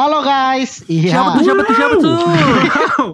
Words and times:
Halo 0.00 0.24
guys. 0.24 0.80
Iya. 0.88 1.12
Siapa 1.12 1.28
tuh, 1.36 1.42
siapa 1.44 1.60
tuh, 1.60 1.76
siapa 1.76 1.96
tuh? 2.00 2.16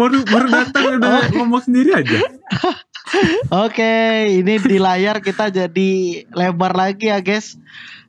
baru 0.00 0.24
baru 0.24 0.46
datang 0.48 0.96
udah 0.96 1.28
ngomong 1.28 1.60
sendiri 1.60 1.92
aja. 1.92 2.24
Oke, 3.52 4.32
ini 4.32 4.56
di 4.56 4.80
layar 4.80 5.20
kita 5.20 5.52
jadi 5.52 5.90
lebar 6.32 6.72
lagi 6.72 7.12
ya, 7.12 7.20
guys. 7.20 7.60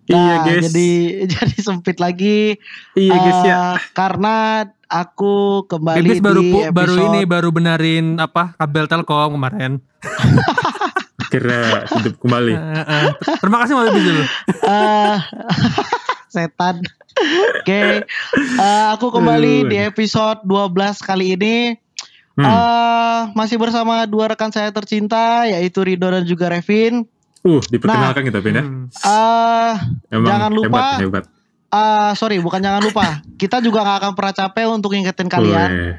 Nah, 0.07 0.16
Iya, 0.16 0.35
guys. 0.48 0.71
Jadi 0.71 0.88
jadi 1.35 1.57
sempit 1.59 1.99
lagi. 1.99 2.55
Iya 2.95 3.11
guys 3.11 3.41
ya. 3.44 3.59
eh, 3.59 3.75
Karena 3.91 4.63
aku 4.88 5.67
kembali 5.67 5.99
Bibis 5.99 6.23
baru 6.23 6.39
di 6.39 6.48
episode 6.48 6.71
baru 6.71 6.95
ini 7.12 7.21
baru 7.27 7.49
benarin 7.52 8.23
apa 8.23 8.55
kabel 8.55 8.88
Telkom 8.88 9.35
kemarin. 9.35 9.84
Kira 11.33 11.89
hidup 11.89 12.15
kembali. 12.21 12.53
Eh, 12.77 12.85
eh. 12.85 13.05
Terima 13.41 13.57
kasih 13.65 13.73
Mas 13.73 13.89
eh, 13.89 15.17
setan. 16.33 16.75
Oke, 17.61 18.05
eh, 18.05 18.85
aku 18.93 19.09
kembali 19.09 19.65
Aduh. 19.65 19.69
di 19.69 19.77
episode 19.81 20.45
12 20.45 21.01
kali 21.01 21.33
ini. 21.33 21.57
Hmm. 22.33 22.49
eh 22.49 23.21
masih 23.37 23.61
bersama 23.61 24.09
dua 24.09 24.33
rekan 24.33 24.49
saya 24.49 24.73
tercinta 24.73 25.45
yaitu 25.45 25.85
Rido 25.85 26.09
dan 26.09 26.25
juga 26.25 26.49
Revin. 26.49 27.05
Uh, 27.45 27.61
diperkenalkan 27.70 28.25
kita 28.25 28.41
Pin 28.41 28.57
ya. 28.57 28.63
Emang 30.09 30.25
jangan 30.25 30.49
lupa- 30.49 30.97
hebat, 30.97 30.97
hebat. 30.97 31.23
eh, 31.70 32.11
sorry, 32.17 32.41
bukan 32.41 32.57
jangan 32.57 32.81
lupa. 32.81 33.21
Kita 33.37 33.61
juga 33.61 33.85
gak 33.85 33.97
akan 34.01 34.11
pernah 34.17 34.34
capek 34.34 34.65
untuk 34.65 34.97
ngingetin 34.97 35.29
kalian 35.29 35.70
Weh, 35.70 35.93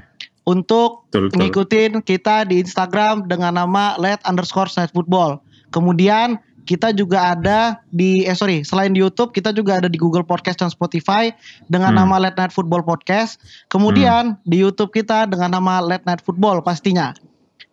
untuk 0.44 1.08
betul, 1.08 1.28
betul. 1.32 1.38
ngikutin 1.40 1.92
kita 2.04 2.44
di 2.44 2.60
Instagram 2.60 3.24
dengan 3.28 3.56
nama 3.56 3.96
let 3.96 4.20
underscore 4.28 4.68
Night 4.76 4.92
football. 4.92 5.40
Kemudian 5.72 6.38
kita 6.64 6.96
juga 6.96 7.36
ada 7.36 7.80
di 7.92 8.24
eh 8.24 8.32
sorry 8.32 8.64
selain 8.64 8.96
di 8.96 9.04
YouTube 9.04 9.36
kita 9.36 9.52
juga 9.52 9.76
ada 9.80 9.88
di 9.88 10.00
Google 10.00 10.24
Podcast 10.24 10.64
dan 10.64 10.72
Spotify 10.72 11.28
dengan 11.68 11.92
Hmm. 11.92 12.04
nama 12.04 12.16
Late 12.28 12.40
Night 12.40 12.52
Football 12.56 12.84
Podcast. 12.88 13.36
Kemudian 13.68 14.40
di 14.48 14.64
YouTube 14.64 14.92
kita 14.92 15.28
dengan 15.28 15.52
nama 15.60 15.84
Late 15.84 16.08
Night 16.08 16.24
Football 16.24 16.64
pastinya. 16.64 17.12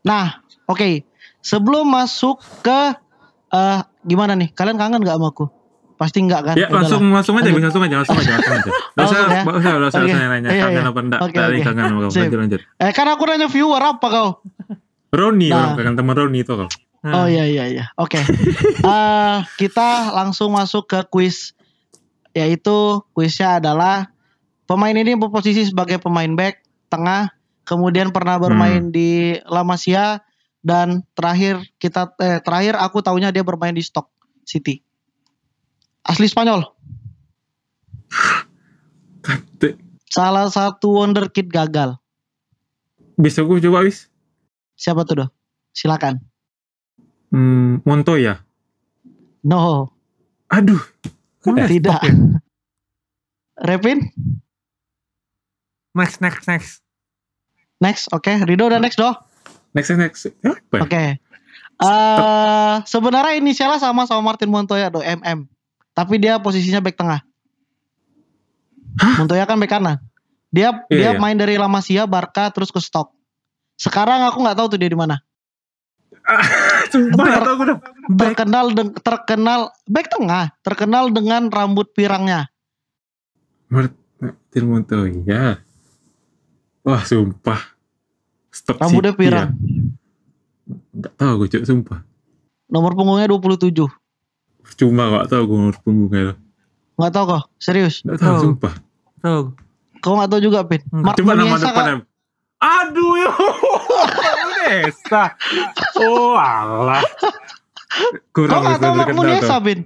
Nah, 0.03 0.43
oke. 0.67 1.07
Sebelum 1.41 1.87
masuk 1.87 2.43
ke 2.61 2.81
eh 3.51 3.79
gimana 4.05 4.35
nih? 4.35 4.51
Kalian 4.51 4.75
kangen 4.79 5.01
gak 5.03 5.17
sama 5.17 5.31
aku? 5.31 5.60
Pasti 6.01 6.17
enggak 6.17 6.41
kan? 6.41 6.55
Ya 6.57 6.65
Udahlah. 6.65 6.81
langsung 6.81 7.01
langsung 7.13 7.35
aja, 7.37 7.45
Lanjut. 7.45 7.61
langsung 7.61 7.83
aja, 7.85 7.95
langsung 8.01 8.17
aja, 8.17 8.31
langsung 8.33 8.55
aja. 8.57 8.69
Usah, 8.73 8.97
Langsung 8.97 9.17
ya? 9.21 9.41
usah, 9.45 9.69
gak 9.69 9.89
usah, 9.93 9.99
Oke. 10.01 10.09
nanya-nanya 10.09 10.49
Iya, 10.49 10.63
kangen 10.65 10.73
iya. 10.73 10.89
apa 10.89 10.99
enggak. 10.99 11.19
Oke, 11.21 11.37
Tadi 11.37 11.53
oke. 11.53 11.61
kangen 11.61 11.83
sama 11.85 11.99
kau. 12.01 12.09
Lanjut, 12.11 12.39
lanjut. 12.41 12.61
Eh 12.75 12.91
kan 12.91 13.07
aku 13.07 13.23
nanya 13.23 13.47
viewer 13.47 13.83
apa 13.85 14.07
kau? 14.09 14.29
Roni, 15.11 15.47
Nah. 15.47 15.57
orang 15.61 15.71
kangen 15.77 15.95
teman 15.95 16.15
Roni 16.17 16.39
itu 16.41 16.53
kau. 16.55 16.69
Oh 17.03 17.25
iya 17.25 17.45
iya 17.45 17.65
iya. 17.67 17.85
Oke. 17.95 18.17
Eh 18.81 19.37
kita 19.55 19.89
langsung 20.11 20.49
masuk 20.51 20.89
ke 20.89 20.99
kuis 21.05 21.53
yaitu 22.31 22.73
kuisnya 23.11 23.59
adalah 23.59 24.09
pemain 24.65 24.93
ini 24.93 25.13
berposisi 25.13 25.67
sebagai 25.67 25.99
pemain 25.99 26.31
back 26.31 26.63
tengah, 26.87 27.29
kemudian 27.61 28.09
pernah 28.09 28.39
bermain 28.39 28.89
di 28.89 29.37
La 29.45 29.61
Masia 29.61 30.23
dan 30.61 31.03
terakhir 31.13 31.61
kita 31.75 32.09
eh, 32.17 32.39
terakhir 32.39 32.73
aku 32.75 33.01
tahunya 33.01 33.29
dia 33.29 33.43
bermain 33.43 33.75
di 33.75 33.83
Stock 33.83 34.09
City. 34.41 34.81
Asli 36.05 36.27
Spanyol. 36.27 36.65
Salah 40.11 40.51
satu 40.51 40.99
wonderkid 40.99 41.47
gagal. 41.47 41.95
Bisa 43.15 43.45
gue 43.47 43.63
coba 43.63 43.87
wis. 43.87 44.11
Siapa 44.75 45.07
tuh, 45.07 45.23
Doh? 45.23 45.29
Silakan. 45.71 46.19
Hmm, 47.31 47.79
Montoya. 47.87 48.43
No, 49.41 49.87
Aduh, 50.51 50.83
Udah, 51.47 51.63
tidak. 51.65 52.03
ya. 52.03 52.11
Repin? 53.71 54.03
Next, 55.95 56.19
next, 56.19 56.43
next. 56.43 56.83
Next, 57.79 58.11
oke. 58.11 58.29
Rido 58.43 58.67
udah 58.67 58.83
next, 58.83 58.99
Doh. 58.99 59.15
next 59.71 59.95
next. 59.95 60.27
Apa? 60.43 60.59
ya? 60.75 60.81
Oke. 60.83 61.03
Eh 61.81 62.75
sebenarnya 62.85 63.41
inisialnya 63.41 63.81
sama 63.81 64.05
sama 64.05 64.21
Martin 64.21 64.53
Montoya 64.53 64.93
do 64.93 65.01
MM. 65.01 65.49
Tapi 66.01 66.17
dia 66.17 66.41
posisinya 66.41 66.81
back 66.81 66.97
tengah. 66.97 67.21
Montoya 69.21 69.45
kan 69.45 69.55
back 69.55 69.69
kanan. 69.71 69.97
Dia 70.49 70.73
Iya, 70.89 70.97
dia 70.97 71.09
iya. 71.13 71.19
main 71.21 71.37
dari 71.37 71.55
La 71.55 71.69
Masia, 71.69 72.03
Barca 72.03 72.49
terus 72.49 72.67
ke 72.67 72.81
Stock. 72.81 73.13
Sekarang 73.77 74.25
aku 74.25 74.41
nggak 74.41 74.57
tahu 74.57 74.67
tuh 74.67 74.79
dia 74.81 74.89
di 74.89 74.97
mana. 74.97 75.21
Sumpah, 76.91 77.25
tau 77.39 77.53
gue 77.55 77.67
dah. 77.67 77.77
Terkenal 78.11 78.65
deng- 78.73 78.97
terkenal 78.97 79.59
back 79.85 80.09
tengah, 80.09 80.51
terkenal 80.59 81.07
dengan 81.07 81.47
rambut 81.47 81.87
pirangnya. 81.91 82.49
Martin 83.69 84.63
Montoya. 84.65 85.61
Wah, 86.81 87.01
sumpah. 87.01 87.61
Stop 88.49 88.81
Rambutnya 88.81 89.13
City 89.13 89.21
pirang. 89.21 89.49
ya. 89.53 89.55
Gak 90.99 91.13
tau 91.15 91.33
gue 91.37 91.47
cok, 91.47 91.63
sumpah. 91.63 91.99
Nomor 92.67 92.91
punggungnya 92.91 93.29
27. 93.29 93.71
Cuma 94.73 95.03
gak 95.11 95.25
tau 95.27 95.43
gue 95.43 95.57
nomor 95.57 95.75
punggungnya. 95.79 96.33
Nggak 96.95 97.11
tahu 97.11 97.25
kok, 97.29 97.43
serius. 97.57 98.01
Gak 98.01 98.17
tau, 98.17 98.37
sumpah. 98.39 98.73
Tuh. 99.19 99.53
Kau 99.99 100.17
nggak 100.17 100.29
tahu 100.29 100.41
juga, 100.41 100.65
Pin. 100.65 100.81
Hmm. 100.87 101.01
Mark 101.03 101.15
Cuma 101.15 101.33
nama 101.33 101.55
depannya. 101.55 102.05
Aduh, 102.57 103.13
yo. 103.15 103.31
Munesa. 104.41 105.23
Oh, 105.97 106.33
alah. 106.33 107.01
Kau 108.31 108.45
Kurang 108.45 108.61
nggak 108.63 108.79
tahu 108.79 108.91
Mark 108.91 109.07
terkenal 109.07 109.17
Muniesa, 109.19 109.47
tuh. 109.51 109.61
Bin? 109.61 109.79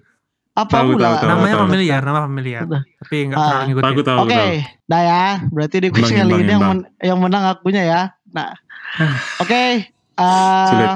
Apa 0.53 0.71
Tahu, 0.73 0.95
pula? 0.95 1.03
tahu, 1.05 1.15
tahu. 1.17 1.29
Namanya 1.29 1.55
familiar, 1.59 1.99
nama 1.99 2.19
familiar. 2.23 2.61
Udah. 2.63 2.81
Tapi 2.97 3.15
enggak 3.21 3.37
Ah. 3.37 3.43
terlalu 3.45 3.65
ngikutin. 3.67 3.85
Aku 3.85 4.01
tahu, 4.01 4.17
Oke, 4.17 4.31
tahu. 4.31 4.47
dah 4.87 5.01
ya. 5.03 5.23
Berarti 5.51 5.75
di 5.75 5.87
Imbang, 5.89 6.07
kali 6.07 6.33
ini 6.33 6.47
yang, 6.49 6.63
men- 6.63 6.87
yang 7.01 7.17
menang 7.19 7.43
akunya 7.45 7.83
ya. 7.83 8.01
Nah, 8.31 8.51
oke. 9.37 9.63
eh, 10.15 10.67
Sulit. 10.71 10.89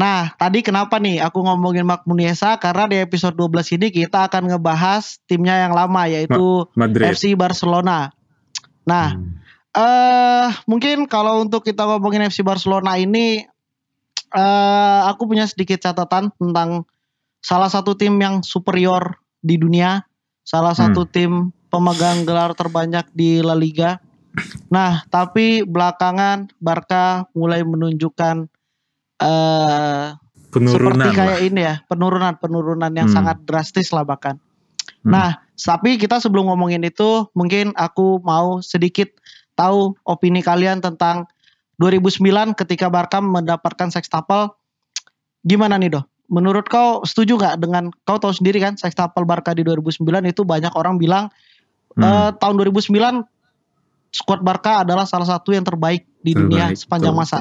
Nah, 0.00 0.32
tadi 0.40 0.64
kenapa 0.64 0.96
nih 0.96 1.20
aku 1.20 1.44
ngomongin 1.44 1.84
Mark 1.84 2.08
Muniesa? 2.08 2.56
Karena 2.56 2.88
di 2.88 2.96
episode 2.96 3.36
12 3.36 3.76
ini 3.76 3.92
kita 3.92 4.32
akan 4.32 4.48
ngebahas 4.48 5.20
timnya 5.28 5.68
yang 5.68 5.76
lama 5.76 6.08
yaitu 6.08 6.64
Madrid. 6.72 7.12
FC 7.12 7.36
Barcelona. 7.36 8.08
Nah, 8.88 9.12
Hmm. 9.12 9.36
eh 9.76 10.48
mungkin 10.64 11.04
kalau 11.04 11.44
untuk 11.44 11.62
kita 11.68 11.84
ngomongin 11.84 12.24
FC 12.24 12.40
Barcelona 12.40 12.96
ini, 12.96 13.44
eh 14.32 15.00
aku 15.04 15.28
punya 15.28 15.44
sedikit 15.44 15.84
catatan 15.84 16.32
tentang 16.32 16.88
salah 17.44 17.68
satu 17.68 17.92
tim 17.92 18.16
yang 18.16 18.40
superior 18.40 19.20
di 19.44 19.60
dunia, 19.60 20.08
salah 20.40 20.72
Hmm. 20.72 20.90
satu 20.90 21.04
tim 21.04 21.52
pemegang 21.70 22.26
gelar 22.26 22.56
terbanyak 22.56 23.06
di 23.14 23.44
La 23.44 23.54
Liga. 23.54 24.00
Nah, 24.70 25.02
tapi 25.10 25.66
belakangan 25.66 26.54
Barca 26.62 27.26
mulai 27.34 27.66
menunjukkan 27.66 28.46
eh 29.20 30.16
Penurunan 30.50 30.98
seperti 30.98 31.08
lah. 31.08 31.14
kayak 31.14 31.40
ini 31.46 31.60
ya, 31.62 31.74
penurunan 31.86 32.34
penurunan 32.34 32.90
yang 32.90 33.06
Hmm. 33.06 33.14
sangat 33.14 33.46
drastis 33.46 33.94
lah 33.94 34.02
bahkan. 34.02 34.34
Hmm. 35.06 35.14
Nah, 35.14 35.30
tapi 35.54 35.94
kita 35.94 36.18
sebelum 36.18 36.50
ngomongin 36.50 36.82
itu, 36.82 37.30
mungkin 37.32 37.70
aku 37.78 38.18
mau 38.20 38.58
sedikit 38.58 39.14
tahu 39.54 39.94
opini 40.02 40.42
kalian 40.42 40.82
tentang 40.82 41.30
2009 41.78 42.52
ketika 42.52 42.90
Barca 42.90 43.22
mendapatkan 43.22 43.88
sextuple. 43.88 44.50
Gimana 45.40 45.78
nih, 45.78 45.94
Doh? 45.94 46.04
Menurut 46.26 46.66
kau 46.66 47.02
setuju 47.02 47.38
nggak 47.38 47.56
dengan 47.58 47.94
kau 48.04 48.18
tahu 48.18 48.30
sendiri 48.30 48.58
kan 48.58 48.74
sextuple 48.74 49.22
Barca 49.22 49.54
di 49.54 49.62
2009 49.62 50.02
itu 50.24 50.42
banyak 50.42 50.74
orang 50.74 50.98
bilang 50.98 51.30
Hmm. 51.90 52.02
eh, 52.02 52.30
tahun 52.34 52.54
2009 52.56 53.22
skuad 54.10 54.42
Barca 54.42 54.82
adalah 54.82 55.06
salah 55.06 55.26
satu 55.26 55.50
yang 55.50 55.62
terbaik 55.62 56.06
di 56.20 56.34
dunia 56.34 56.70
Terbaik, 56.70 56.78
sepanjang 56.78 57.14
betul, 57.14 57.22
masa. 57.22 57.38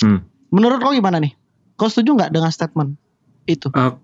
Hmm. 0.00 0.20
Menurut 0.52 0.84
kau 0.84 0.92
gimana 0.92 1.16
nih? 1.16 1.32
Kau 1.80 1.88
setuju 1.88 2.12
nggak 2.12 2.30
dengan 2.36 2.52
statement 2.52 3.00
itu? 3.48 3.72
Ah, 3.72 3.96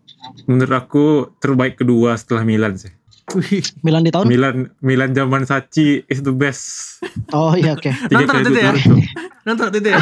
menurut 0.49 0.75
aku 0.75 1.05
terbaik 1.39 1.77
kedua 1.77 2.17
setelah 2.17 2.43
Milan 2.43 2.81
sih. 2.81 2.91
Wih, 3.37 3.61
Milan 3.85 4.09
di 4.09 4.11
tahun? 4.11 4.25
Milan 4.25 4.57
Milan 4.81 5.13
zaman 5.13 5.45
Sachi 5.45 6.01
is 6.09 6.25
the 6.25 6.33
best. 6.33 6.97
Oh 7.37 7.53
iya 7.53 7.77
oke. 7.77 7.93
Tiga 8.09 8.25
Nonton 8.25 8.41
itu 8.49 8.61
ya? 8.65 8.73
nonton 9.47 9.69
itu 9.77 9.89
ya. 9.93 10.01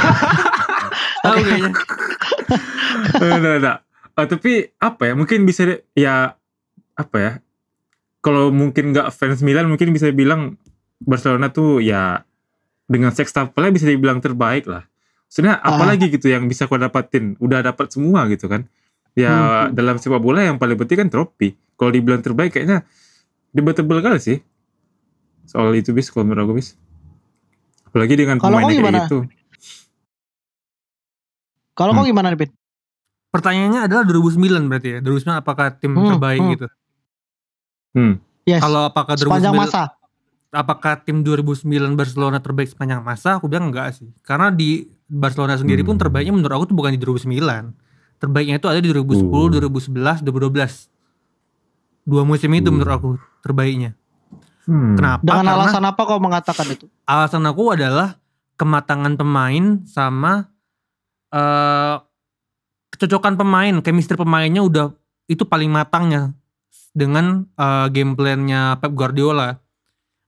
Tahu 1.26 1.36
kayaknya. 1.42 1.72
Enggak, 3.18 3.54
enggak. 3.58 3.78
Ah, 4.14 4.26
tapi 4.30 4.52
apa 4.78 5.02
ya? 5.10 5.12
Mungkin 5.18 5.42
bisa 5.42 5.66
ya 5.98 6.38
apa 6.94 7.16
ya? 7.18 7.32
Kalau 8.22 8.54
mungkin 8.54 8.94
nggak 8.94 9.10
fans 9.10 9.42
Milan 9.42 9.66
mungkin 9.66 9.90
bisa 9.90 10.06
bilang 10.14 10.54
Barcelona 11.02 11.50
tuh 11.50 11.82
ya 11.82 12.22
dengan 12.86 13.10
sextuple 13.10 13.74
bisa 13.74 13.90
dibilang 13.90 14.22
terbaik 14.22 14.70
lah. 14.70 14.86
Sebenarnya 15.26 15.58
Ah. 15.58 15.74
apalagi 15.74 16.06
gitu 16.08 16.26
yang 16.26 16.46
bisa 16.46 16.64
kau 16.64 16.76
dapatin? 16.76 17.34
Udah 17.38 17.60
dapat 17.60 17.90
semua 17.90 18.24
gitu 18.26 18.46
kan. 18.46 18.64
Ya 19.12 19.32
Hmm. 19.32 19.72
dalam 19.72 19.96
sepak 19.96 20.18
bola 20.18 20.42
yang 20.42 20.56
paling 20.56 20.76
penting 20.76 21.02
kan 21.02 21.08
trofi. 21.08 21.56
Kalau 21.74 21.90
dibilang 21.90 22.20
terbaik 22.20 22.52
kayaknya 22.52 22.84
debatable 23.50 23.98
kali 23.98 24.18
sih. 24.18 24.38
Soal 25.44 25.72
itu 25.74 25.90
bis 25.90 26.08
kalau 26.08 26.24
menurut 26.24 26.44
aku 26.44 26.54
bis. 26.56 26.76
Apalagi 27.86 28.14
dengan 28.14 28.36
pemainnya 28.38 28.72
gimana? 28.72 28.98
kayak 28.98 29.08
gitu. 29.08 29.18
Kalau 31.72 31.92
Hmm. 31.92 32.00
kau 32.00 32.08
gimana 32.08 32.32
Pin? 32.32 32.50
Pertanyaannya 33.28 33.80
adalah 33.84 34.04
2009 34.04 34.64
berarti 34.66 34.88
ya. 34.88 34.98
2009 35.00 35.36
apakah 35.36 35.66
tim 35.76 35.92
Hmm, 35.92 36.08
terbaik 36.08 36.40
hmm. 36.40 36.52
gitu? 36.56 36.66
Hmm. 37.92 38.14
Yes. 38.46 38.62
Kalau 38.62 38.82
apakah 38.86 39.14
2009 39.14 39.28
sepanjang 39.28 39.54
masa. 39.56 39.82
apakah 40.48 41.04
tim 41.04 41.20
2009 41.20 41.92
Barcelona 41.92 42.40
terbaik 42.40 42.70
sepanjang 42.70 43.04
masa? 43.04 43.36
Aku 43.36 43.44
bilang 43.44 43.68
enggak 43.68 43.92
sih. 43.92 44.08
Karena 44.24 44.48
di 44.48 44.88
Barcelona 45.06 45.54
sendiri 45.54 45.80
pun 45.80 45.94
Hmm. 45.94 46.02
terbaiknya 46.02 46.34
menurut 46.34 46.52
aku 46.52 46.64
tuh 46.66 46.76
bukan 46.76 46.90
di 46.90 46.98
2009. 46.98 47.72
Terbaiknya 48.16 48.56
itu 48.56 48.66
ada 48.66 48.78
di 48.78 48.88
2010, 48.88 49.46
Uh. 49.46 49.52
2011, 49.52 50.18
2012. 50.20 50.90
Dua 52.02 52.22
musim 52.22 52.50
itu 52.52 52.66
Uh. 52.66 52.74
menurut 52.74 52.92
aku 52.92 53.08
terbaiknya. 53.40 53.94
Hmm. 54.66 54.98
Kenapa? 54.98 55.22
Dengan 55.22 55.46
Karena 55.46 55.52
alasan 55.62 55.84
apa 55.84 56.00
kau 56.02 56.18
mengatakan 56.18 56.66
itu? 56.68 56.86
alasan 57.04 57.44
aku 57.44 57.70
adalah 57.70 58.18
kematangan 58.54 59.14
pemain 59.14 59.64
sama 59.84 60.50
eh 61.28 61.96
kecocokan 62.88 63.36
pemain, 63.36 63.74
chemistry 63.80 64.16
pemainnya 64.16 64.62
udah 64.62 64.86
itu 65.26 65.44
paling 65.44 65.68
matangnya 65.68 66.34
dengan 66.90 67.46
eh, 67.52 67.86
game 67.90 68.14
plan-nya 68.14 68.80
Pep 68.80 68.90
Guardiola. 68.90 69.60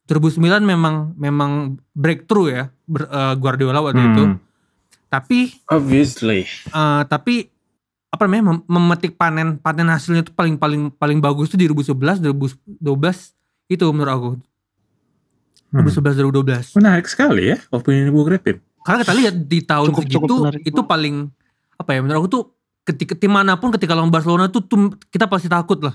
2009 0.06 0.38
memang 0.62 0.94
memang 1.16 1.50
breakthrough 1.92 2.48
ya 2.48 2.62
ber- 2.84 3.08
eh, 3.08 3.34
Guardiola 3.34 3.80
waktu 3.80 4.02
itu. 4.04 4.24
Tapi 5.08 5.56
Obviously. 5.66 6.44
eh, 6.44 7.02
tapi 7.04 7.48
apa 8.08 8.24
namanya 8.24 8.44
mem- 8.50 8.64
memetik 8.66 9.14
panen 9.14 9.56
panen 9.56 9.88
hasilnya 9.88 10.20
itu 10.20 10.32
paling 10.32 10.56
paling 10.56 10.88
paling 10.90 11.18
bagus 11.18 11.48
tuh 11.48 11.56
di 11.56 11.64
2011 11.66 12.20
2012 12.20 12.80
itu 13.68 13.84
menurut 13.88 14.12
aku. 14.12 14.30
Hmm. 15.68 15.84
2011 15.84 16.16
2012. 16.72 16.76
Menarik 16.76 17.06
sekali 17.06 17.42
ya 17.46 17.56
opini 17.68 18.08
Bung 18.08 18.24
Repin. 18.26 18.60
Karena 18.80 19.02
kita 19.02 19.14
lihat 19.14 19.34
di 19.42 19.58
tahun 19.60 19.88
Cukup- 19.90 20.02
segitu 20.02 20.20
cukup 20.22 20.38
menarik. 20.42 20.62
itu 20.62 20.80
paling 20.82 21.16
apa 21.74 21.90
ya 21.90 22.00
menurut 22.00 22.18
aku 22.18 22.28
tuh 22.30 22.42
ketika 22.82 23.12
tim 23.12 23.28
mana 23.28 23.52
pun 23.54 23.68
ketika 23.68 23.92
lawan 23.92 24.08
Barcelona 24.08 24.48
tuh, 24.48 24.60
tuh 24.62 24.78
kita 25.08 25.24
pasti 25.24 25.44
takut 25.46 25.76
lah. 25.78 25.92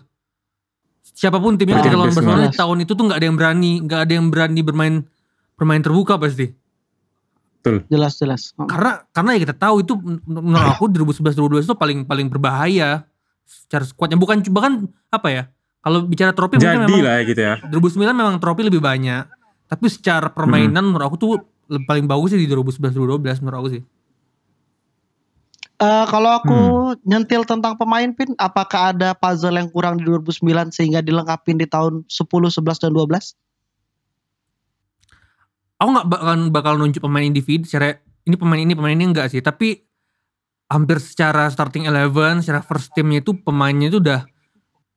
Siapa 1.04 1.38
pun 1.38 1.54
timnya 1.54 1.78
ketika 1.80 1.94
lawan 1.96 2.10
Barcelona 2.12 2.50
tahun 2.50 2.78
itu 2.82 2.94
tuh 2.94 3.04
nggak 3.04 3.18
ada 3.18 3.26
yang 3.26 3.36
berani, 3.36 3.72
nggak 3.82 4.00
ada 4.00 4.14
yang 4.14 4.28
berani 4.30 4.62
bermain 4.62 4.96
bermain 5.54 5.82
terbuka 5.82 6.18
pasti. 6.18 6.54
Jelas 7.64 8.20
jelas. 8.20 8.52
Oh. 8.60 8.68
Karena 8.68 9.08
karena 9.10 9.30
ya 9.36 9.40
kita 9.48 9.56
tahu 9.56 9.76
itu 9.80 9.94
men- 9.96 10.20
menurut 10.28 10.68
aku 10.76 10.92
2011 10.92 11.64
2012 11.64 11.64
itu 11.64 11.76
paling 11.80 12.00
paling 12.04 12.28
berbahaya 12.28 13.08
secara 13.48 13.88
skuadnya 13.88 14.20
bukan 14.20 14.44
bahkan 14.52 14.84
apa 15.08 15.28
ya? 15.32 15.44
Kalau 15.80 16.04
bicara 16.04 16.32
trofi 16.32 16.60
mungkin 16.60 16.68
Jadi 16.68 16.84
memang 16.88 17.04
lah 17.04 17.14
ya 17.20 17.24
gitu 17.28 17.42
ya. 17.44 17.54
2009 17.68 18.16
memang 18.16 18.36
trofi 18.40 18.62
lebih 18.64 18.80
banyak. 18.80 19.24
Tapi 19.68 19.86
secara 19.88 20.28
permainan 20.28 20.84
menurut 20.84 21.08
aku 21.08 21.18
tuh 21.18 21.32
paling 21.88 22.04
bagus 22.04 22.36
sih 22.36 22.40
di 22.40 22.48
2011 22.48 22.92
2012 23.20 23.44
menurut 23.44 23.60
aku 23.64 23.70
sih. 23.80 23.84
Eh, 25.84 26.06
kalau 26.08 26.32
aku 26.40 26.56
Hmm. 26.56 27.00
nyentil 27.04 27.44
tentang 27.44 27.76
pemain 27.76 28.08
pin, 28.16 28.32
apakah 28.40 28.96
ada 28.96 29.12
puzzle 29.12 29.58
yang 29.60 29.68
kurang 29.68 30.00
di 30.00 30.08
2009 30.08 30.72
sehingga 30.72 31.04
dilengkapin 31.04 31.60
di 31.60 31.68
tahun 31.68 32.08
10, 32.08 32.48
11 32.48 32.80
dan 32.80 32.94
12? 32.96 33.36
Aku 35.84 35.90
nggak 35.92 36.08
bakal 36.08 36.34
bakal 36.48 36.74
nunjuk 36.80 37.04
pemain 37.04 37.28
individu 37.28 37.68
secara 37.68 38.00
ini 38.24 38.40
pemain 38.40 38.62
ini 38.64 38.72
pemain 38.72 38.96
ini 38.96 39.04
enggak 39.12 39.28
sih 39.28 39.44
tapi 39.44 39.84
hampir 40.72 41.04
secara 41.04 41.52
starting 41.52 41.86
eleven 41.86 42.40
secara 42.40 42.64
first 42.64 42.96
teamnya 42.96 43.20
itu 43.20 43.36
pemainnya 43.36 43.92
itu 43.92 44.00
udah 44.00 44.24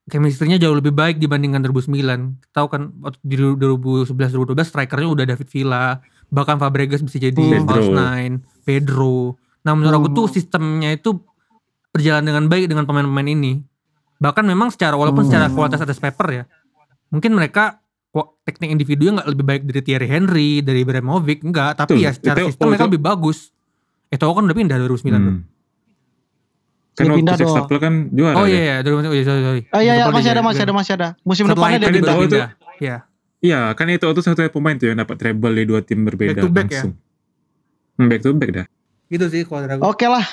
chemistry-nya 0.07 0.63
jauh 0.63 0.79
lebih 0.79 0.95
baik 0.95 1.19
dibandingkan 1.19 1.59
2009 1.67 2.55
tahu 2.55 2.67
kan 2.71 2.95
di 3.27 3.35
2011 3.35 4.15
2012 4.15 4.55
strikernya 4.63 5.09
udah 5.11 5.25
David 5.27 5.49
Villa 5.51 5.99
bahkan 6.31 6.63
Fabregas 6.63 7.03
bisa 7.03 7.19
jadi 7.19 7.35
Hmm. 7.35 7.67
false 7.67 7.91
Pedro. 7.91 7.99
nine 7.99 8.35
Pedro 8.63 9.19
nah 9.67 9.75
menurut 9.75 9.99
aku 9.99 10.09
Hmm. 10.15 10.19
tuh 10.23 10.27
sistemnya 10.31 10.95
itu 10.95 11.19
berjalan 11.91 12.23
dengan 12.23 12.47
baik 12.47 12.71
dengan 12.71 12.87
pemain-pemain 12.87 13.27
ini 13.27 13.59
bahkan 14.23 14.47
memang 14.47 14.71
secara 14.71 14.95
walaupun 14.95 15.27
Hmm. 15.27 15.31
secara 15.35 15.47
kualitas 15.51 15.83
atas 15.83 15.99
paper 15.99 16.29
ya 16.31 16.45
mungkin 17.11 17.35
mereka 17.35 17.83
teknik 18.43 18.69
individunya 18.71 19.13
nggak 19.17 19.29
lebih 19.29 19.45
baik 19.45 19.63
dari 19.65 19.81
Thierry 19.81 20.07
Henry, 20.07 20.51
dari 20.61 20.81
Ibrahimovic, 20.81 21.43
enggak. 21.43 21.77
Tapi 21.77 21.93
Betul. 21.93 22.05
ya 22.05 22.11
secara 22.13 22.39
Itu- 22.39 22.49
sistem 22.49 22.63
oh, 22.63 22.69
mereka 22.69 22.83
itu- 22.83 22.91
lebih 22.91 23.03
bagus. 23.03 23.39
Eto'o 24.07 24.33
kan 24.33 24.43
udah 24.45 24.55
pindah 24.55 24.77
2009 24.79 24.87
tuh. 24.87 25.35
Hmm. 25.35 25.41
Kan 26.93 27.03
Dia 27.03 27.11
waktu 27.11 27.19
pindah 27.19 27.35
Sex 27.37 27.47
dong. 27.47 27.57
Tapel 27.61 27.79
kan 27.79 27.95
juara 28.09 28.35
Oh 28.35 28.45
ya. 28.45 28.51
iya, 28.51 28.61
iya, 28.63 28.77
2009, 28.81 29.05
oh, 29.05 29.13
iya, 29.13 29.25
sorry, 29.25 29.43
sorry. 29.43 29.63
Oh 29.67 29.81
iya, 29.81 29.93
iya 29.93 30.05
masih 30.07 30.31
ada, 30.31 30.35
dia- 30.35 30.47
masih 30.47 30.63
ada, 30.63 30.73
masih 30.73 30.93
ada. 30.95 31.09
Musim 31.23 31.45
depannya 31.45 31.77
itu 31.77 31.83
dia 31.83 31.85
kan 31.85 31.93
pindah. 31.93 32.15
itu- 32.15 32.25
pindah. 32.25 32.49
Iya. 32.79 32.97
Iya, 33.37 33.61
kan 33.73 33.87
itu 33.87 34.07
itu 34.07 34.21
satu 34.23 34.41
pemain 34.49 34.75
tuh 34.75 34.87
yang 34.87 34.99
dapat 34.99 35.17
treble 35.17 35.53
di 35.53 35.65
dua 35.65 35.81
tim 35.81 36.03
berbeda 36.03 36.33
Back 36.33 36.41
to 36.41 36.49
back 36.49 36.67
ya? 36.67 36.73
langsung. 36.73 36.93
Hmm, 37.95 38.09
back 38.09 38.21
to 38.21 38.31
back 38.33 38.51
dah. 38.51 38.67
Gitu 39.07 39.25
sih 39.29 39.41
kalau 39.43 39.61
dari. 39.63 39.81
Oke 39.81 40.07
lah. 40.07 40.25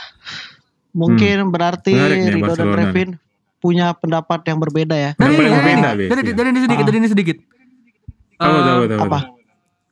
Mungkin 0.94 1.50
berarti 1.50 1.92
Hmm. 1.92 2.08
Nih 2.08 2.32
Rido 2.32 2.54
dan 2.54 2.70
Revin 2.70 3.10
punya 3.58 3.92
pendapat 3.92 4.40
yang 4.46 4.58
berbeda 4.58 4.94
ya. 4.94 5.12
Dari, 5.16 5.34
dari, 5.34 5.50
paling 5.50 5.82
dari, 5.82 6.06
dari, 6.06 6.22
dari, 6.22 6.32
dari 6.32 6.50
ini 6.50 6.60
sedikit, 6.62 6.86
dari 6.86 6.98
ini 6.98 7.08
Eh, 7.08 7.63
tahu 8.44 8.84
tahu. 8.88 9.02
apa? 9.02 9.20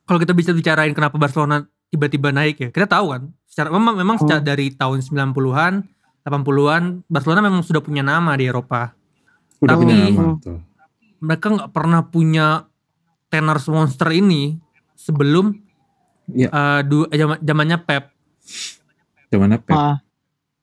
kalau 0.02 0.20
kita 0.20 0.34
bisa 0.34 0.52
bicarain 0.52 0.92
kenapa 0.92 1.16
Barcelona 1.16 1.64
tiba-tiba 1.88 2.32
naik 2.32 2.56
ya, 2.58 2.70
kita 2.70 2.84
tahu 2.86 3.12
kan. 3.12 3.22
Secara 3.46 3.68
memang 3.70 3.96
memang 3.96 4.16
Hmm. 4.16 4.24
secara 4.24 4.42
dari 4.42 4.72
tahun 4.72 5.00
90-an, 5.02 5.84
80-an 6.22 7.04
Barcelona 7.06 7.40
memang 7.42 7.62
sudah 7.62 7.80
punya 7.80 8.00
nama 8.00 8.32
di 8.34 8.46
Eropa. 8.46 8.96
Udah 9.60 9.76
Tapi- 9.76 9.84
punya 9.84 9.96
nama 10.02 10.36
tuh. 10.38 10.60
Mereka 11.20 11.46
nggak 11.48 11.70
pernah 11.70 12.02
punya 12.02 12.64
tenor 13.28 13.60
monster 13.70 14.10
ini 14.10 14.58
sebelum 14.94 15.52
Iya. 16.28 16.48
eh, 16.48 16.82
du- 16.84 17.08
zaman 17.08 17.38
zamannya 17.40 17.78
Pep. 17.80 18.04
Zaman 19.28 19.52
apa? 19.54 19.72
Ah, 19.72 19.98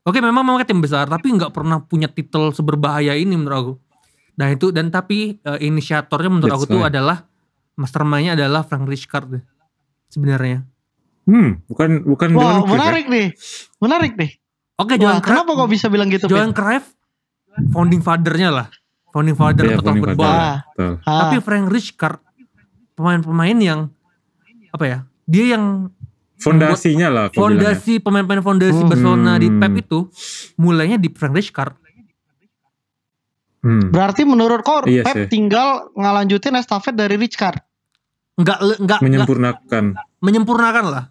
Oke, 0.02 0.24
memang 0.24 0.40
memang 0.40 0.64
tim 0.64 0.80
besar, 0.80 1.04
tapi 1.04 1.28
nggak 1.28 1.52
pernah 1.52 1.84
punya 1.84 2.08
titel 2.08 2.48
seberbahaya 2.50 3.12
ini 3.12 3.36
menurut 3.36 3.56
aku. 3.60 3.72
Dan 4.32 4.56
itu 4.56 4.72
dan 4.72 4.88
tapi 4.88 5.36
eh, 5.38 5.58
inisiatornya 5.60 6.32
menurut 6.32 6.48
That's 6.48 6.64
aku 6.64 6.72
tuh 6.72 6.80
right. 6.80 6.88
adalah 6.88 7.27
mastermind-nya 7.78 8.34
adalah 8.34 8.60
Frank 8.60 8.84
Rijkaard 8.84 9.28
deh, 9.30 9.42
sebenarnya. 10.08 10.66
Hmm, 11.24 11.62
bukan 11.64 12.02
bukan 12.04 12.28
Wah, 12.32 12.40
Johan 12.40 12.56
Cruyff 12.58 12.66
ya? 12.66 12.72
menarik 12.74 13.04
nih. 13.06 13.26
Menarik 13.78 14.12
nih. 14.14 14.30
Oke, 14.76 14.92
Wah, 14.92 14.98
Johan 14.98 15.18
Cruyff. 15.18 15.28
kenapa 15.38 15.50
kok 15.54 15.68
bisa 15.68 15.86
bilang 15.86 16.08
gitu, 16.08 16.26
Johan? 16.26 16.50
Cruyff 16.50 16.90
founding 17.68 18.00
father-nya 18.00 18.50
lah. 18.50 18.66
Founding 19.08 19.34
father 19.34 19.64
Iya, 19.64 19.74
total 19.74 19.84
founding 19.88 20.04
football. 20.04 20.26
father. 20.26 20.42
Ah. 20.44 20.58
Betul. 20.68 20.92
Ah, 21.02 21.18
Tapi 21.22 21.36
Frank 21.40 21.66
Rijkaard 21.68 22.20
pemain-pemain 22.92 23.56
yang 23.56 23.80
apa 24.68 24.84
ya? 24.84 24.98
Dia 25.24 25.44
yang 25.54 25.64
Fondasinya 26.36 27.08
lah. 27.08 27.24
fondasi 27.28 27.98
pemain-pemain 27.98 28.38
fondasi 28.40 28.78
Hmm. 28.78 28.86
Barcelona 28.86 29.32
di 29.36 29.50
Pep 29.50 29.74
itu 29.76 29.98
mulainya 30.54 30.94
di 30.94 31.08
Frank 31.08 31.34
Rijkaard. 31.34 31.74
Hmm. 33.58 33.90
berarti 33.90 34.22
menurut 34.22 34.62
kau 34.62 34.86
Iya 34.86 35.02
Pep 35.02 35.16
sih. 35.16 35.26
tinggal 35.28 35.90
ngelanjutin 35.92 36.54
estafet 36.54 36.94
dari 36.94 37.18
Enggak 38.38 38.58
enggak 38.78 39.00
Menyempurnakan. 39.02 39.84
menyempurnakan 40.18 40.84
lah. 40.86 41.04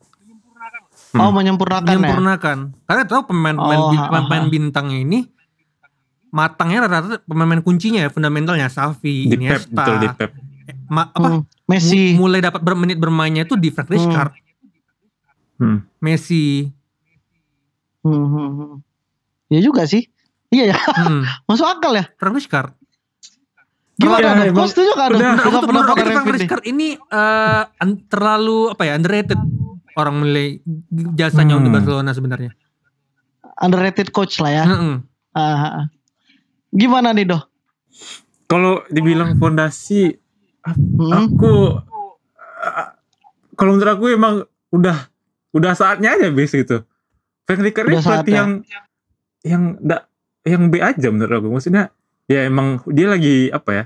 Hmm. 1.07 1.19
Oh, 1.19 1.31
menyempurnakan 1.31 1.83
ya. 1.85 1.93
menyempurnakan. 1.93 2.57
Karena 2.83 3.03
tahu 3.03 3.21
pemain-pemain 3.25 3.79
Oh, 3.79 3.91
pemain 3.91 4.43
ha. 4.43 4.49
bintangnya 4.49 4.97
ini 4.97 5.19
matangnya 6.29 6.83
rata-rata 6.83 7.23
pemain 7.23 7.59
kuncinya 7.59 7.99
ya 7.99 8.09
fundamentalnya 8.09 8.67
Di 9.25 9.31
Pep, 9.31 9.39
Iniesta. 9.63 9.71
betul 9.73 9.95
di 9.97 10.07
Pep. 10.09 10.31
Ma- 10.87 11.07
apa 11.09 11.27
Hmm, 11.29 11.41
Messi. 11.65 12.11
mu- 12.13 12.25
mulai 12.25 12.39
dapat 12.39 12.59
bermenit 12.59 12.95
bermainnya 12.95 13.43
itu 13.43 13.55
di 13.55 13.71
Frank 13.71 13.87
Rijkaard, 13.87 14.31
Hmm. 15.57 15.79
Messi. 15.97 16.67
Hmm, 18.03 18.13
hmm, 18.25 18.49
hmm. 18.53 18.73
Ya 19.47 19.59
juga 19.59 19.83
sih. 19.83 20.11
Iya 20.47 20.71
ya, 20.71 20.77
Hmm, 20.77 21.23
masuk 21.47 21.65
akal 21.65 21.91
ya. 21.93 22.07
Frank 22.13 22.35
Rijkaard. 22.35 22.71
Gimana 23.97 24.21
Ya, 24.21 24.31
emang- 24.45 24.55
Kau 24.55 24.69
setuju 24.69 24.91
udah. 24.93 25.09
Aku 25.41 25.57
tuh 25.57 25.69
Frank 25.73 25.89
Revin 25.97 26.21
nih? 26.23 26.33
Rijkaard 26.37 26.65
ini 26.65 26.87
un- 27.75 28.01
terlalu 28.05 28.69
apa 28.69 28.83
ya 28.85 28.93
underrated 28.93 29.39
orang 29.93 30.15
mulai 30.21 30.61
jasanya 31.15 31.57
Hmm. 31.57 31.65
untuk 31.65 31.71
Barcelona 31.73 32.13
sebenarnya. 32.13 32.51
Underrated 33.57 34.13
coach 34.13 34.37
lah 34.37 34.53
ya. 34.53 34.63
Ah, 34.63 35.01
ah, 35.33 35.57
ah. 35.81 35.85
Gimana 36.69 37.09
nih, 37.09 37.25
Doh? 37.25 37.41
Kalau 38.45 38.85
dibilang 38.87 39.33
fondasi, 39.35 40.13
Hmm? 40.61 41.11
aku 41.15 41.81
ah, 42.59 42.93
kalau 43.55 43.73
menurut 43.73 43.91
aku 43.91 44.05
emang 44.09 44.35
udah 44.69 45.09
udah 45.49 45.71
saatnya 45.73 46.13
aja 46.13 46.29
base 46.29 46.53
gitu. 46.55 46.85
Frank 47.43 47.61
Rijkaard 47.61 47.87
ini 47.87 47.97
pelatih 47.97 48.33
yang 48.35 48.51
yang 49.41 49.63
enggak 49.75 50.05
yang 50.43 50.63
B 50.67 50.77
aja 50.77 51.07
menurut 51.09 51.33
aku. 51.33 51.47
Maksudnya 51.49 51.89
ya 52.27 52.43
emang 52.43 52.79
dia 52.87 53.07
lagi 53.07 53.49
apa 53.49 53.71
ya? 53.71 53.83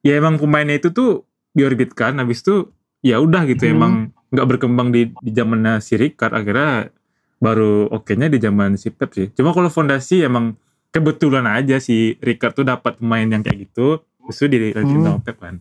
Ya 0.00 0.12
emang 0.16 0.36
pemainnya 0.36 0.76
itu 0.76 0.88
tuh 0.90 1.24
diorbitkan 1.52 2.16
habis 2.16 2.40
itu 2.40 2.72
ya 3.00 3.16
udah 3.16 3.44
gitu 3.44 3.64
Hmm. 3.64 3.74
emang 3.74 3.92
nggak 4.30 4.46
berkembang 4.46 4.88
di 4.90 5.10
di 5.12 5.30
zamannya 5.30 5.78
si 5.78 5.94
Rijkaard 5.94 6.32
akhirnya 6.32 6.88
baru 7.36 7.88
oke-nya 7.90 8.28
di 8.28 8.36
zaman 8.36 8.76
si 8.76 8.88
Pep 8.88 9.12
sih. 9.12 9.28
Cuma 9.30 9.50
kalau 9.50 9.68
fondasi 9.68 10.22
emang 10.22 10.56
kebetulan 10.88 11.44
aja 11.46 11.76
si 11.78 12.16
Rijkaard 12.16 12.54
tuh 12.54 12.64
dapat 12.64 12.96
pemain 12.96 13.24
yang 13.24 13.40
kayak 13.40 13.66
gitu 13.66 14.00
terus 14.22 14.40
di 14.46 14.70
Hmm. 14.72 15.02
sama 15.02 15.18
Pep 15.18 15.36
kan. 15.36 15.58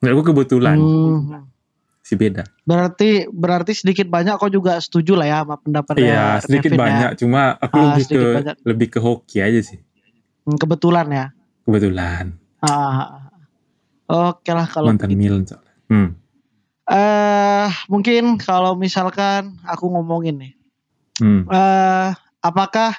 Menurut 0.00 0.14
aku 0.16 0.24
kebetulan 0.32 0.78
Hmm. 0.80 1.44
si 2.00 2.16
beda. 2.16 2.42
Berarti 2.64 3.28
berarti 3.28 3.76
sedikit 3.76 4.08
banyak 4.08 4.34
kau 4.34 4.48
juga 4.48 4.80
setuju 4.80 5.14
lah 5.14 5.26
ya 5.28 5.38
sama 5.44 5.60
pendapat 5.60 5.94
Iya 5.94 6.40
sedikit 6.40 6.72
banyak, 6.74 7.10
cuma 7.20 7.54
aku 7.54 7.76
Ah, 7.76 7.94
lebih 7.94 8.06
ke 8.08 8.22
banyak. 8.34 8.56
lebih 8.64 8.86
ke 8.88 8.98
hoki 8.98 9.38
aja 9.38 9.60
sih 9.60 9.78
Kebetulan 10.56 11.06
ya. 11.10 11.26
kebetulan 11.62 12.34
Ah. 12.60 13.30
Oke 14.10 14.50
lah 14.50 14.66
kalau 14.66 14.90
mantan 14.90 15.14
Milan 15.14 15.46
soalnya. 15.46 15.70
Hmm. 15.86 16.18
Eh 16.84 17.70
mungkin 17.86 18.42
kalau 18.42 18.74
misalkan 18.74 19.54
aku 19.62 19.86
ngomongin 19.86 20.34
nih, 20.42 20.52
Hmm. 21.22 21.46
eh 21.46 22.10
apakah 22.42 22.98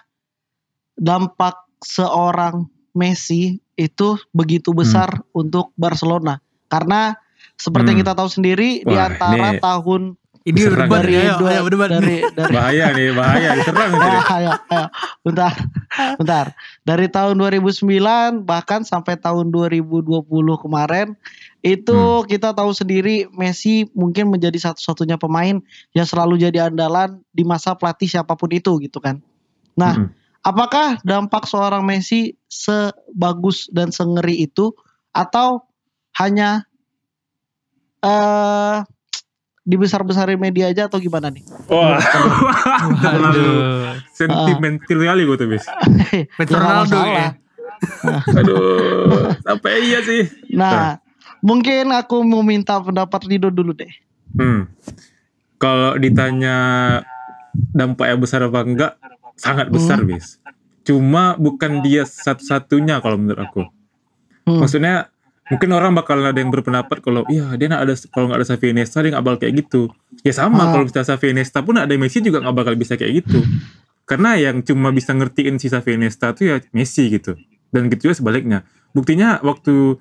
dampak 0.95 1.59
seorang 1.83 2.71
Messi 2.91 3.59
itu 3.75 4.07
begitu 4.31 4.71
besar 4.71 5.19
untuk 5.31 5.75
Barcelona? 5.75 6.39
Karena 6.67 7.11
seperti 7.55 7.91
yang 7.91 7.99
Hmm. 7.99 8.03
kita 8.07 8.13
tahu 8.15 8.29
sendiri 8.31 8.69
di 8.81 8.95
Wah, 8.95 9.11
antara 9.11 9.47
ini- 9.51 9.59
tahun 9.59 10.01
Ini 10.41 10.57
Diserang 10.57 10.89
berdebat 10.89 11.05
dari 11.05 11.13
nih, 11.13 11.21
ayo, 11.21 11.35
dua- 11.37 11.51
ayo 11.53 11.61
berdebat 11.61 11.89
dari 11.93 12.17
dari 12.33 12.49
Bahaya 12.49 12.85
nih, 12.91 13.07
bahaya 13.13 13.49
diserang 13.53 13.91
nih. 13.93 14.01
ayo, 14.41 14.51
ayo, 14.57 14.85
bentar, 15.21 15.53
bentar. 16.17 16.45
Dari 16.81 17.07
tahun 17.07 17.37
2009 17.37 18.41
bahkan 18.41 18.81
sampai 18.81 19.21
tahun 19.21 19.53
2020 19.53 20.01
kemarin 20.57 21.13
itu 21.61 21.93
Hmm. 21.93 22.25
kita 22.25 22.57
tahu 22.57 22.73
sendiri 22.73 23.29
Messi 23.29 23.85
mungkin 23.93 24.33
menjadi 24.33 24.57
satu-satunya 24.57 25.21
pemain 25.21 25.61
yang 25.93 26.07
selalu 26.09 26.41
jadi 26.41 26.73
andalan 26.73 27.21
di 27.29 27.45
masa 27.45 27.77
pelatih 27.77 28.09
siapa 28.09 28.33
pun 28.33 28.49
itu 28.49 28.81
gitu 28.81 28.97
kan. 28.97 29.21
Nah, 29.77 29.93
Mm-mm. 29.93 30.09
apakah 30.41 30.97
dampak 31.05 31.45
seorang 31.45 31.85
Messi 31.85 32.33
sebagus 32.49 33.69
dan 33.69 33.93
sengeri 33.93 34.41
itu 34.41 34.73
atau 35.13 35.61
hanya 36.17 36.65
eh 38.01 38.77
dibesar-besarin 39.61 40.41
media 40.41 40.73
aja 40.73 40.89
atau 40.89 40.97
gimana 40.97 41.29
nih? 41.29 41.45
Wah, 41.69 42.01
terlalu 43.03 43.37
Aduh. 43.37 43.95
sentimental 44.13 44.99
kali 45.01 45.21
gue 45.25 45.37
tuh 45.37 45.47
bis. 45.49 45.65
Ya, 45.65 46.25
Ronaldo 46.49 46.99
ya. 47.05 47.29
Aduh, 48.37 49.33
sampai 49.41 49.71
iya 49.85 49.99
sih. 50.05 50.29
Nah, 50.53 51.01
mungkin 51.41 51.89
aku 51.93 52.21
mau 52.21 52.45
minta 52.45 52.77
pendapat 52.77 53.25
Rido 53.25 53.49
dulu 53.49 53.73
deh. 53.73 53.89
Hmm. 54.37 54.69
Kalau 55.57 55.97
ditanya 55.97 56.57
dampaknya 57.73 58.17
besar 58.17 58.41
apa 58.45 58.59
enggak, 58.65 58.93
sangat 59.37 59.69
besar 59.69 60.01
bis. 60.05 60.41
Cuma 60.85 61.37
bukan 61.37 61.85
dia 61.85 62.05
satu-satunya 62.05 63.01
kalau 63.01 63.17
menurut 63.17 63.41
aku. 63.41 63.63
Hmm. 64.45 64.61
Maksudnya 64.61 65.09
mungkin 65.51 65.69
orang 65.69 65.91
bakal 65.91 66.17
ada 66.17 66.33
yang 66.33 66.47
berpendapat 66.47 67.03
kalau 67.03 67.27
iya 67.27 67.51
dia 67.53 67.67
nggak 67.67 67.83
ada 67.83 67.93
kalau 68.07 68.31
nggak 68.31 68.39
ada 68.39 68.47
Xavi 68.47 68.65
Iniesta 68.71 69.03
dia 69.03 69.11
nggak 69.11 69.25
bakal 69.27 69.37
kayak 69.43 69.53
gitu. 69.61 69.81
Ya 70.23 70.31
sama 70.31 70.63
Ah. 70.63 70.71
kalau 70.71 70.87
misalnya 70.87 71.07
Xavi 71.11 71.27
Iniesta 71.29 71.59
pun 71.59 71.75
ada 71.75 71.91
Messi 71.93 72.17
juga 72.19 72.39
nggak 72.39 72.55
bakal 72.55 72.73
bisa 72.73 72.95
kayak 72.95 73.21
gitu. 73.21 73.43
Karena 74.07 74.33
yang 74.35 74.63
cuma 74.63 74.89
bisa 74.89 75.11
ngertiin 75.11 75.59
si 75.59 75.67
Xavi 75.67 75.99
Iniesta 75.99 76.31
tuh 76.31 76.45
ya 76.47 76.55
Messi 76.71 77.11
gitu. 77.11 77.35
Dan 77.69 77.87
gitu 77.87 78.07
juga 78.07 78.15
sebaliknya. 78.17 78.63
Buktinya 78.91 79.37
waktu 79.41 79.99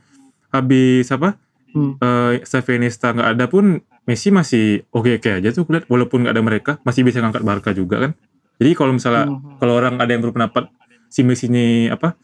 habis 0.49 1.11
apa 1.11 1.37
Hmm. 1.71 1.95
Xavi 2.43 2.83
Iniesta 2.83 3.15
nggak 3.15 3.29
ada 3.31 3.47
pun 3.47 3.79
Messi 4.03 4.35
masih 4.35 4.83
oke-oke 4.91 5.39
aja 5.39 5.49
tuh 5.51 5.63
kulihat 5.63 5.87
walaupun 5.87 6.27
nggak 6.27 6.35
ada 6.35 6.43
mereka 6.43 6.73
masih 6.83 7.07
bisa 7.07 7.23
ngangkat 7.23 7.43
Barca 7.43 7.71
juga 7.71 8.03
kan. 8.03 8.13
Jadi 8.59 8.71
kalau 8.75 8.91
misalnya 8.91 9.31
Hmm. 9.31 9.55
kalau 9.57 9.79
orang 9.79 9.97
ada 9.97 10.11
yang 10.11 10.19
berpendapat 10.21 10.67
si 11.07 11.23
Messi 11.23 11.47
ini 11.47 11.87
apa 11.87 12.19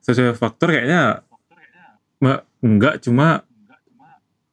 sesuai 0.00 0.34
faktor 0.34 0.74
kayaknya 0.74 1.22
ma- 2.20 2.44
enggak 2.60 3.02
cuma 3.02 3.42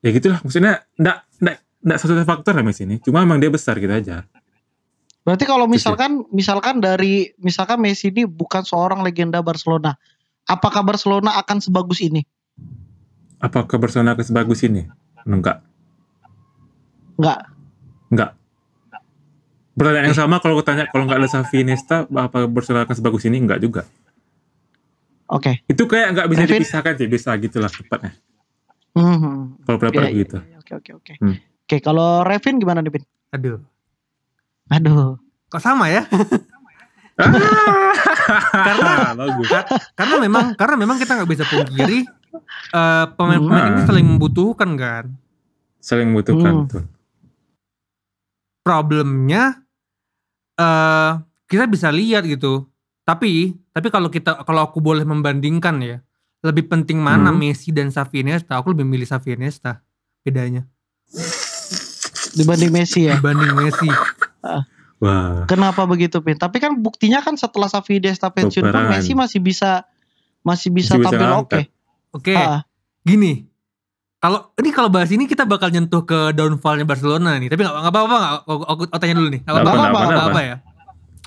ya 0.01 0.09
gitulah. 0.15 0.39
Maksudnya 0.41 0.87
enggak 0.97 1.17
enggak 1.43 1.57
enggak 1.83 1.97
sesuai 2.01 2.27
faktor 2.27 2.53
lah 2.55 2.63
Messi 2.63 2.87
ini. 2.87 2.97
Cuma 3.03 3.21
emang 3.21 3.37
dia 3.37 3.51
besar 3.51 3.77
gitu 3.77 3.91
aja. 3.91 4.25
Berarti 5.27 5.43
kalau 5.43 5.67
misalkan 5.67 6.23
misalkan 6.31 6.79
dari 6.79 7.35
misalkan 7.43 7.83
Messi 7.83 8.09
ini 8.09 8.23
bukan 8.23 8.63
seorang 8.63 9.03
legenda 9.03 9.43
Barcelona, 9.43 9.99
apakah 10.47 10.81
Barcelona 10.87 11.35
akan 11.35 11.59
sebagus 11.59 11.99
ini? 11.99 12.23
apakah 13.37 13.77
Barcelona 13.77 14.17
akan 14.17 14.25
sebagus 14.25 14.65
ini? 14.65 14.89
Enggak. 15.25 15.61
Enggak. 17.17 17.39
enggak. 18.09 18.31
Pertanyaan 19.77 20.09
yang 20.09 20.17
sama 20.17 20.41
kalau 20.41 20.57
tanya 20.65 20.89
kalau 20.89 21.05
nggak 21.05 21.21
ada 21.21 21.29
Xavi 21.29 21.61
Iniesta 21.61 22.09
apa 22.09 22.49
Barcelona 22.49 22.89
akan 22.89 22.97
sebagus 22.97 23.29
ini? 23.29 23.37
Enggak 23.37 23.61
juga 23.61 23.85
Oke. 25.27 25.59
itu 25.65 25.83
kayak 25.83 26.07
nggak 26.13 26.27
bisa 26.27 26.41
Revin? 26.41 26.59
dipisahkan 26.61 26.93
sih 26.95 27.07
bisa 27.07 27.29
gitulah 27.35 27.67
tepatnya 27.67 28.11
Hmm. 28.91 29.59
kalau 29.61 29.77
pendapat 29.77 29.99
Iya, 29.99 30.07
aku 30.07 30.17
gitu 30.17 30.37
iya, 30.37 30.47
iya. 30.47 30.57
Oke 30.57 30.71
oke 30.73 30.91
oke. 30.95 31.13
Hmm. 31.19 31.35
Oke, 31.37 31.77
kalau 31.79 32.23
Revin 32.23 32.57
gimana 32.57 32.79
nih, 32.79 32.89
Pin? 32.89 33.03
Aduh. 33.29 33.59
Aduh. 34.69 35.19
Kok 35.47 35.59
sama 35.59 35.87
ya? 35.87 36.07
karena 38.57 38.89
bagus 39.19 39.49
karena 39.93 40.15
memang 40.17 40.45
karena 40.53 40.75
memang 40.75 40.95
kita 40.95 41.13
nggak 41.13 41.29
bisa 41.29 41.43
pungkiri 41.45 42.05
eh, 42.71 43.05
pemain-pemain 43.13 43.63
ini 43.69 43.79
Hmm. 43.79 43.87
saling 43.87 44.07
membutuhkan 44.07 44.71
kan. 44.73 45.05
saling 45.77 46.07
membutuhkan 46.09 46.67
Hmm. 46.67 46.85
Problemnya 48.59 49.63
eh 50.55 51.11
kita 51.45 51.63
bisa 51.65 51.87
lihat 51.87 52.23
gitu. 52.23 52.67
Tapi 53.01 53.55
tapi 53.77 53.87
kalau 53.87 54.09
kita 54.09 54.41
kalau 54.41 54.65
aku 54.65 54.81
boleh 54.81 55.05
membandingkan 55.05 55.77
ya, 55.79 56.01
lebih 56.41 56.65
penting 56.65 56.97
mana 56.97 57.29
Hmm. 57.29 57.37
Messi 57.37 57.69
dan 57.69 57.87
Xavi 57.87 58.25
Iniesta? 58.25 58.57
Aku 58.57 58.73
lebih 58.73 58.83
milih 58.83 59.05
Xavi 59.05 59.37
Iniesta 59.37 59.85
bedanya 60.21 60.65
Dibanding 62.33 62.69
Messi 62.69 63.05
ya. 63.05 63.17
dibanding 63.17 63.53
Messi. 63.53 63.89
wah 64.97 65.45
Kenapa 65.45 65.85
begitu, 65.85 66.19
Pin? 66.19 66.35
Tapi 66.35 66.57
kan 66.57 66.73
buktinya 66.73 67.21
kan 67.21 67.37
setelah 67.37 67.65
Xavi 67.65 68.01
Iniesta 68.01 68.29
pensiun 68.29 68.65
pun. 68.67 68.83
Messi 68.89 69.13
masih 69.13 69.37
bisa 69.37 69.85
masih 70.41 70.69
bisa 70.69 70.97
Masih 70.97 71.05
tampil 71.05 71.29
oke. 71.37 71.61
Oke, 72.13 72.33
Ah, 72.33 72.65
gini. 73.03 73.45
Kalau 74.17 74.49
ini 74.57 74.73
kalau 74.73 74.89
bahas 74.89 75.13
ini 75.13 75.29
kita 75.29 75.45
bakal 75.45 75.69
nyentuh 75.69 76.01
ke 76.01 76.33
downfallnya 76.33 76.81
Barcelona 76.81 77.37
nih. 77.37 77.53
Tapi 77.53 77.61
nggak 77.61 77.75
nggak 77.77 77.93
apa-apa 77.93 78.15
nggak? 78.17 78.31
Aku, 78.41 78.51
aku, 78.65 78.83
aku 78.89 78.97
tanya 78.97 79.15
dulu 79.21 79.29
nih. 79.29 79.41
Nggak 79.45 79.53
apa-apa, 79.53 79.77
nggak 79.77 80.17
apa-apa 80.17 80.41
ya. 80.41 80.55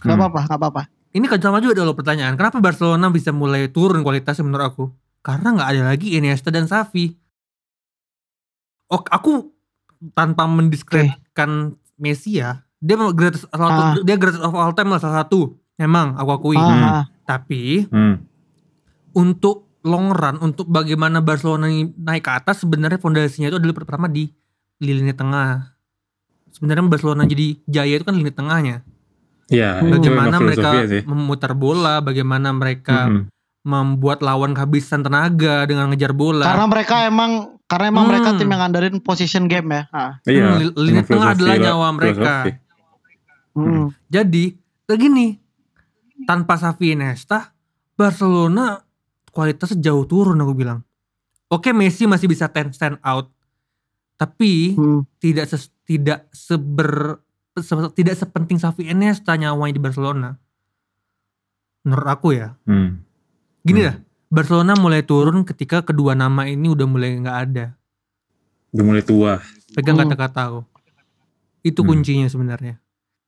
nggak 0.00 0.16
apa-apa, 0.16 0.40
nggak 0.42 0.58
apa-apa. 0.58 0.82
Ini 1.10 1.26
kan 1.26 1.42
sama 1.42 1.58
juga 1.58 1.82
ada 1.82 1.90
pertanyaan. 1.90 2.38
Kenapa 2.38 2.62
Barcelona 2.62 3.10
bisa 3.10 3.34
mulai 3.34 3.66
turun 3.66 4.00
kualitasnya 4.00 4.46
menurut 4.46 4.66
aku? 4.66 4.84
Karena 5.20 5.52
nggak 5.52 5.68
ada 5.68 5.82
lagi 5.90 6.14
Iniesta 6.14 6.48
dan 6.48 6.64
Xavi. 6.64 7.18
Oh, 8.86 9.02
aku 9.04 9.50
tanpa 10.12 10.46
mendiskreditkan 10.46 11.74
Messi 11.94 12.40
ya, 12.40 12.64
dia 12.80 12.96
greatest, 13.12 13.44
salah 13.52 13.68
satu- 13.92 14.00
Ah. 14.00 14.06
dia 14.06 14.16
greatest 14.16 14.40
of 14.40 14.56
all 14.56 14.72
time 14.72 14.88
lah 14.88 14.98
salah 14.98 15.22
satu. 15.22 15.52
Memang 15.76 16.16
aku 16.16 16.30
akui. 16.32 16.56
Ah, 16.56 16.64
Hmm. 16.64 17.02
Tapi 17.22 17.62
hmm. 17.86 18.14
untuk 19.12 19.68
long 19.82 20.10
run, 20.10 20.40
untuk 20.40 20.66
bagaimana 20.66 21.20
Barcelona 21.20 21.68
ini 21.68 21.92
naik 21.94 22.24
ke 22.24 22.32
atas, 22.32 22.64
sebenarnya 22.64 22.96
fondasinya 22.96 23.48
itu 23.48 23.60
adalah 23.60 23.76
pertama 23.76 24.06
di 24.06 24.28
lini 24.78 25.12
tengah. 25.12 25.76
Sebenarnya 26.50 26.84
Barcelona 26.84 27.24
jadi 27.24 27.60
jaya 27.64 27.94
itu 27.94 28.04
kan 28.04 28.16
lini 28.16 28.32
tengahnya. 28.32 28.82
Ya 29.50 29.82
Hmm. 29.82 29.90
Bagaimana 29.92 30.30
memang 30.32 30.42
mereka 30.46 30.68
sih 30.86 31.02
memutar 31.04 31.52
bola, 31.52 31.98
bagaimana 31.98 32.48
mereka 32.50 33.06
Mm-mm. 33.06 33.22
membuat 33.60 34.22
lawan 34.22 34.54
kehabisan 34.54 35.02
tenaga 35.02 35.66
dengan 35.66 35.90
ngejar 35.90 36.14
bola. 36.14 36.46
Karena 36.46 36.64
mereka 36.64 36.96
emang 37.04 37.30
karena 37.66 37.86
emang 37.88 38.04
Hmm. 38.06 38.10
mereka 38.10 38.28
tim 38.34 38.46
yang 38.46 38.60
ngandarin 38.60 38.96
position 38.98 39.44
game 39.44 39.68
ya. 39.68 39.82
Ah. 39.90 40.12
Iya, 40.24 40.42
Hmm, 40.44 40.58
li- 40.58 40.76
lini 40.80 41.02
tengah 41.02 41.34
adalah 41.34 41.48
lah, 41.48 41.58
nyawa 41.60 41.88
mereka. 41.92 42.32
filosofi. 42.40 42.52
Hmm. 43.52 43.86
Jadi, 44.06 44.44
begini, 44.84 45.26
tanpa 46.20 46.54
Xavi 46.54 46.94
Iniesta, 46.94 47.54
Barcelona 47.94 48.78
kualitasnya 49.28 49.78
jauh 49.80 50.02
turun 50.04 50.34
aku 50.36 50.50
bilang. 50.52 50.82
Oke, 51.46 51.70
Messi 51.70 52.06
masih 52.06 52.26
bisa 52.26 52.46
ten- 52.46 52.70
stand 52.70 52.98
out, 53.00 53.30
tapi 54.16 54.74
Hmm. 54.74 55.02
tidak 55.18 55.46
ses- 55.46 55.70
tidak 55.84 56.26
seber 56.30 57.18
se- 57.18 57.29
tidak 57.94 58.14
sepenting 58.14 58.58
Xavi 58.62 58.94
Iniesta 58.94 59.34
nyawanya 59.34 59.74
di 59.74 59.82
Barcelona. 59.82 60.38
Menurut 61.82 62.08
aku 62.08 62.36
ya. 62.36 62.54
Hmm. 62.68 63.02
Gini 63.64 63.80
Hmm. 63.82 63.88
dah, 63.90 63.96
Barcelona 64.30 64.72
mulai 64.76 65.02
turun 65.02 65.42
ketika 65.42 65.82
kedua 65.82 66.14
nama 66.14 66.46
ini 66.46 66.70
udah 66.70 66.86
mulai 66.86 67.16
nggak 67.18 67.38
ada. 67.50 67.66
Udah 68.70 68.84
mulai 68.86 69.02
tua. 69.02 69.42
Pegang 69.74 69.98
Hmm. 69.98 70.06
kata-kata 70.06 70.40
aku. 70.46 70.60
Itu 71.60 71.82
Hmm. 71.82 71.88
kuncinya 71.96 72.28
sebenarnya. 72.30 72.78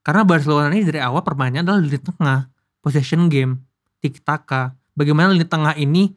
Karena 0.03 0.23
Barcelona 0.27 0.71
ini 0.75 0.83
dari 0.83 0.99
awal 0.99 1.23
permainannya 1.23 1.63
adalah 1.63 1.81
lini 1.83 1.99
tengah, 1.99 2.51
possession 2.83 3.31
game, 3.31 3.63
tiki 4.03 4.19
taka. 4.19 4.75
Bagaimana 4.99 5.31
lini 5.31 5.47
tengah 5.47 5.79
ini 5.79 6.11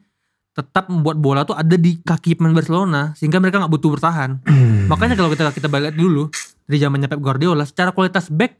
tetap 0.56 0.88
membuat 0.88 1.20
bola 1.20 1.44
tuh 1.44 1.52
ada 1.52 1.76
di 1.76 2.00
kaki 2.00 2.40
pemain 2.40 2.56
Barcelona 2.56 3.12
sehingga 3.14 3.38
mereka 3.38 3.60
nggak 3.60 3.72
butuh 3.72 3.90
bertahan. 3.92 4.40
Makanya 4.90 5.14
kalau 5.14 5.28
kita 5.30 5.52
kita 5.52 5.68
balik 5.68 5.94
dulu 5.94 6.32
dari 6.66 6.78
zamannya 6.78 7.06
Pep 7.06 7.18
Guardiola, 7.18 7.62
secara 7.62 7.90
kualitas 7.90 8.28
back 8.28 8.58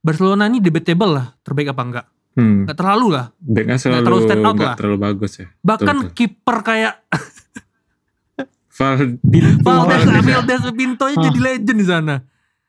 Barcelona 0.00 0.46
ini 0.46 0.58
debatable 0.58 1.12
lah, 1.12 1.26
terbaik 1.42 1.70
apa 1.70 1.82
enggak? 1.82 2.06
Hmm. 2.30 2.62
Nggak 2.64 2.78
terlalu 2.78 3.06
lah. 3.10 3.26
Backnya 3.36 3.76
selalu 3.76 4.00
terlalu 4.00 4.22
stand 4.24 4.40
out 4.40 4.54
nggak 4.54 4.64
lah. 4.64 4.76
terlalu 4.78 4.98
bagus 4.98 5.32
ya. 5.36 5.46
Bahkan 5.60 5.96
kiper 6.10 6.56
kayak. 6.62 6.94
Valdes, 8.80 9.60
Valdes. 9.60 10.62
Pinto 10.72 11.04
aja 11.04 11.16
jadi 11.20 11.36
legend 11.38 11.76
di 11.76 11.86
sana. 11.86 12.16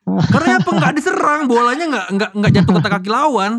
Karena 0.02 0.58
apa 0.58 0.70
nggak 0.70 0.92
diserang, 0.92 1.46
bolanya 1.46 1.84
nggak 1.86 2.06
nggak 2.10 2.30
nggak 2.34 2.52
jatuh 2.52 2.74
ke 2.76 2.88
kaki 2.90 3.08
lawan. 3.08 3.52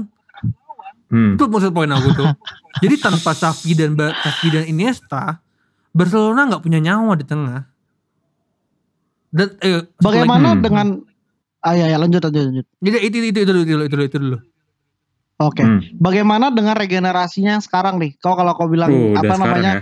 Hmm. 1.07 1.33
Itu 1.33 1.47
maksud 1.47 1.71
poin 1.71 1.89
aku 1.89 2.09
tuh. 2.11 2.29
Jadi 2.77 2.95
tanpa 2.99 3.31
Xavi 3.31 3.71
dan 3.73 3.95
Ba- 3.95 4.13
Xavi 4.13 4.47
dan 4.51 4.63
Iniesta, 4.67 5.39
Barcelona 5.89 6.45
nggak 6.45 6.61
punya 6.61 6.79
nyawa 6.79 7.13
di 7.15 7.25
tengah. 7.25 7.61
Dan 9.29 9.47
eh, 9.57 9.87
Bagaimana 9.97 10.53
Hmm. 10.53 10.61
dengan 10.61 10.87
Ah 11.63 11.79
ya, 11.79 11.87
ya 11.87 11.95
lanjut 11.95 12.19
lanjut 12.19 12.43
lanjut. 12.51 12.65
Jadi 12.83 12.97
itu 13.07 13.17
itu 13.23 13.27
itu 13.31 13.41
dulu 13.47 13.59
itu 13.63 13.71
dulu 13.71 13.83
itu 13.83 13.95
dulu. 13.95 14.03
Itu 14.05 14.17
dulu. 14.19 14.37
Oke. 15.41 15.63
Hmm. 15.63 15.79
Bagaimana 15.97 16.51
dengan 16.53 16.75
regenerasinya 16.77 17.57
sekarang 17.63 17.97
nih? 17.97 18.19
Kau 18.19 18.35
kalau 18.35 18.53
kau 18.53 18.67
bilang 18.67 18.91
udah 18.91 19.23
apa 19.23 19.35
namanya? 19.39 19.71
ya. 19.73 19.81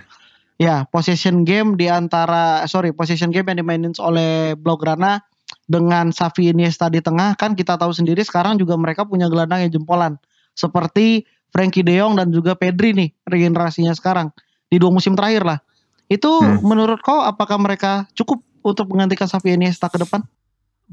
Ya, 0.61 0.75
possession 0.85 1.41
game 1.41 1.73
di 1.73 1.89
antara 1.89 2.69
sorry, 2.69 2.93
possession 2.93 3.33
game 3.33 3.49
yang 3.49 3.65
dimainin 3.65 3.97
oleh 3.97 4.53
Blaugrana 4.53 5.25
dengan 5.65 6.13
Xavi 6.13 6.53
Iniesta 6.53 6.85
di 6.93 7.01
tengah 7.01 7.33
kan 7.33 7.57
kita 7.57 7.81
tahu 7.81 7.89
sendiri 7.89 8.21
sekarang 8.21 8.61
juga 8.61 8.77
mereka 8.77 9.01
punya 9.01 9.25
gelandang 9.25 9.65
yang 9.65 9.81
jempolan 9.81 10.21
seperti 10.53 11.25
Frankie 11.49 11.81
De 11.81 11.97
Jong 11.97 12.13
dan 12.15 12.29
juga 12.29 12.53
Pedri 12.53 12.93
nih 12.93 13.09
regenerasinya 13.25 13.91
sekarang 13.97 14.29
di 14.69 14.77
dua 14.77 14.93
musim 14.93 15.17
terakhir 15.17 15.43
lah. 15.43 15.59
Itu 16.07 16.29
Hmm. 16.29 16.61
menurut 16.61 17.01
kau 17.01 17.25
apakah 17.25 17.57
mereka 17.57 18.05
cukup 18.13 18.45
untuk 18.61 18.85
menggantikan 18.93 19.25
Xavi 19.25 19.57
Iniesta 19.57 19.89
ke 19.89 19.97
depan? 19.97 20.21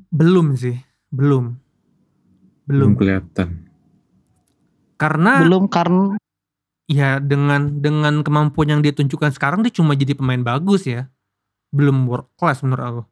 Belum 0.08 0.54
sih, 0.54 0.78
belum. 1.08 1.54
Belum 2.64 2.92
Belum. 2.92 2.92
kelihatan. 2.94 3.48
Karena 4.94 5.40
Belum 5.40 5.66
karena 5.66 6.18
ya 6.84 7.16
dengan 7.18 7.78
dengan 7.78 8.20
kemampuan 8.20 8.68
yang 8.68 8.80
dia 8.80 8.90
tunjukkan 8.90 9.30
sekarang 9.30 9.62
dia 9.62 9.70
cuma 9.70 9.94
jadi 9.94 10.12
pemain 10.12 10.40
bagus 10.40 10.84
ya. 10.84 11.06
Belum 11.70 12.08
world 12.08 12.28
class 12.34 12.60
menurut 12.62 12.84
aku. 12.84 13.02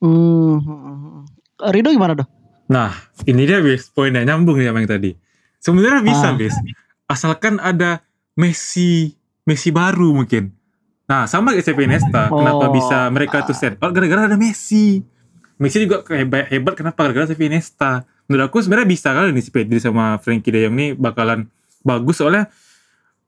hmm. 0.00 1.24
Rido 1.70 1.88
gimana 1.90 2.14
dong? 2.14 2.28
Nah, 2.66 2.92
ini 3.24 3.44
dia 3.44 3.60
bis 3.60 3.88
poinnya 3.88 4.24
nyambung 4.24 4.58
ya 4.58 4.72
sama 4.72 4.80
yang 4.80 4.90
tadi. 4.90 5.10
Sebenarnya 5.60 6.00
bisa 6.02 6.28
Ah. 6.28 6.36
bis, 6.36 6.54
asalkan 7.06 7.56
ada 7.58 8.04
Messi 8.34 9.14
Messi 9.44 9.68
baru 9.68 10.12
mungkin. 10.12 10.52
Nah, 11.04 11.28
sama 11.28 11.52
kayak 11.52 11.68
Xavi 11.68 11.84
Iniesta, 11.84 12.32
kenapa 12.32 12.64
Oh. 12.64 12.72
bisa 12.72 13.12
mereka 13.12 13.44
tuh 13.44 13.52
stand 13.52 13.76
out 13.76 13.92
gara-gara 13.92 14.24
ada 14.24 14.40
Messi. 14.40 15.04
Messi 15.56 15.78
juga 15.80 16.02
hebat, 16.08 16.48
hebat 16.48 16.74
kenapa 16.74 17.04
gara-gara 17.04 17.26
Xavi 17.26 17.44
Iniesta. 17.46 18.02
Menurut 18.24 18.48
aku 18.48 18.58
sebenarnya 18.58 18.88
bisa 18.88 19.08
kali 19.10 19.30
nih 19.30 19.40
si 19.40 19.50
Pedri 19.50 19.78
sama 19.78 20.16
Frankie 20.16 20.48
De 20.48 20.60
Jong 20.60 20.74
nih 20.74 20.90
bakalan 20.92 21.46
bagus 21.80 22.16
soalnya 22.16 22.48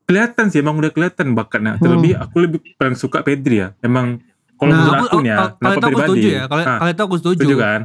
kelihatan 0.03 0.47
sih 0.47 0.59
emang 0.59 0.75
udah 0.75 0.89
kelihatan 0.89 1.31
bakatnya. 1.31 1.75
Terlebih 1.77 2.15
aku 2.15 2.35
lebih 2.39 2.59
paling 2.75 2.95
suka 2.95 3.21
Pedri 3.21 3.61
ya. 3.61 3.75
Emang 3.79 4.19
kalau 4.55 4.71
Nah, 4.71 4.79
menurut 4.79 4.95
aku, 4.95 5.05
aku 5.05 5.17
nih 5.17 5.29
ya, 5.29 5.37
kalau- 5.37 5.47
itu 5.47 5.61
aku 5.77 5.79
pribadi. 5.85 6.07
setuju 6.07 6.27
ya. 6.27 6.43
Kalau 6.45 6.61
Nah, 6.61 6.77
kalau 6.77 6.89
itu 6.89 7.03
aku 7.03 7.15
setuju. 7.17 7.37
setuju 7.37 7.55
kan? 7.57 7.81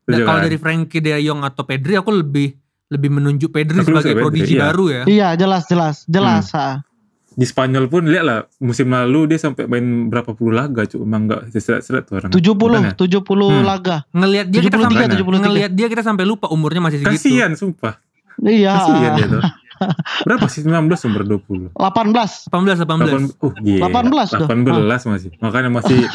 Setuju 0.00 0.22
kalau 0.22 0.36
kan? 0.36 0.44
dari 0.44 0.56
Frankie 0.56 1.00
De 1.00 1.12
Jong 1.20 1.40
atau 1.42 1.62
Pedri 1.62 1.92
aku 1.94 2.10
lebih 2.12 2.48
lebih 2.86 3.10
menunjuk 3.10 3.50
Pedri 3.50 3.76
Aku 3.76 3.86
sebagai 3.86 4.02
suka 4.04 4.12
Pedri, 4.12 4.22
prodigi 4.22 4.54
iya. 4.54 4.62
baru 4.62 4.84
ya. 4.86 5.02
Iya, 5.04 5.28
jelas 5.36 5.62
jelas 5.66 5.96
jelas. 6.06 6.44
Hmm. 6.48 6.80
Di 7.34 7.42
Spanyol 7.42 7.86
pun 7.86 8.02
lihat 8.04 8.22
lah 8.22 8.38
musim 8.58 8.86
lalu 8.86 9.26
dia 9.26 9.38
sampai 9.38 9.64
main 9.64 9.82
berapa 10.06 10.30
puluh 10.30 10.54
laga 10.54 10.82
cuma 10.84 11.02
emang 11.04 11.22
nggak 11.26 11.40
seret-seret 11.50 12.02
tuh 12.04 12.14
orang 12.16 12.30
70 12.30 12.54
Makanya. 12.54 12.92
70 12.94 13.26
Hmm. 13.50 13.62
laga. 13.62 13.96
Ngelihat 14.08 14.46
dia 14.48 14.60
kita 14.60 14.76
73, 14.76 14.84
sampai 14.84 15.04
73. 15.10 15.42
ngelihat 15.42 15.70
dia 15.72 15.86
kita 15.88 16.02
sampai 16.02 16.24
lupa 16.24 16.46
umurnya 16.48 16.80
masih 16.80 16.98
segitu. 17.00 17.10
kasihan 17.12 17.50
sumpah 17.52 17.98
Iya. 18.36 18.72
kasihan 18.72 19.12
dia 19.12 19.26
tuh 19.28 19.42
berapa 20.26 20.46
sih 20.46 20.62
19 20.62 20.86
umur 21.04 21.22
20 21.26 21.74
18. 21.74 22.46
18 22.46 22.78
18. 22.78 23.34
8, 23.34 23.42
uh, 23.42 23.52
gila. 23.58 23.82
18 23.84 24.28
tuh. 24.32 24.46
18 24.46 25.10
masih 25.10 25.30
makanya 25.38 25.70
masih 25.72 25.98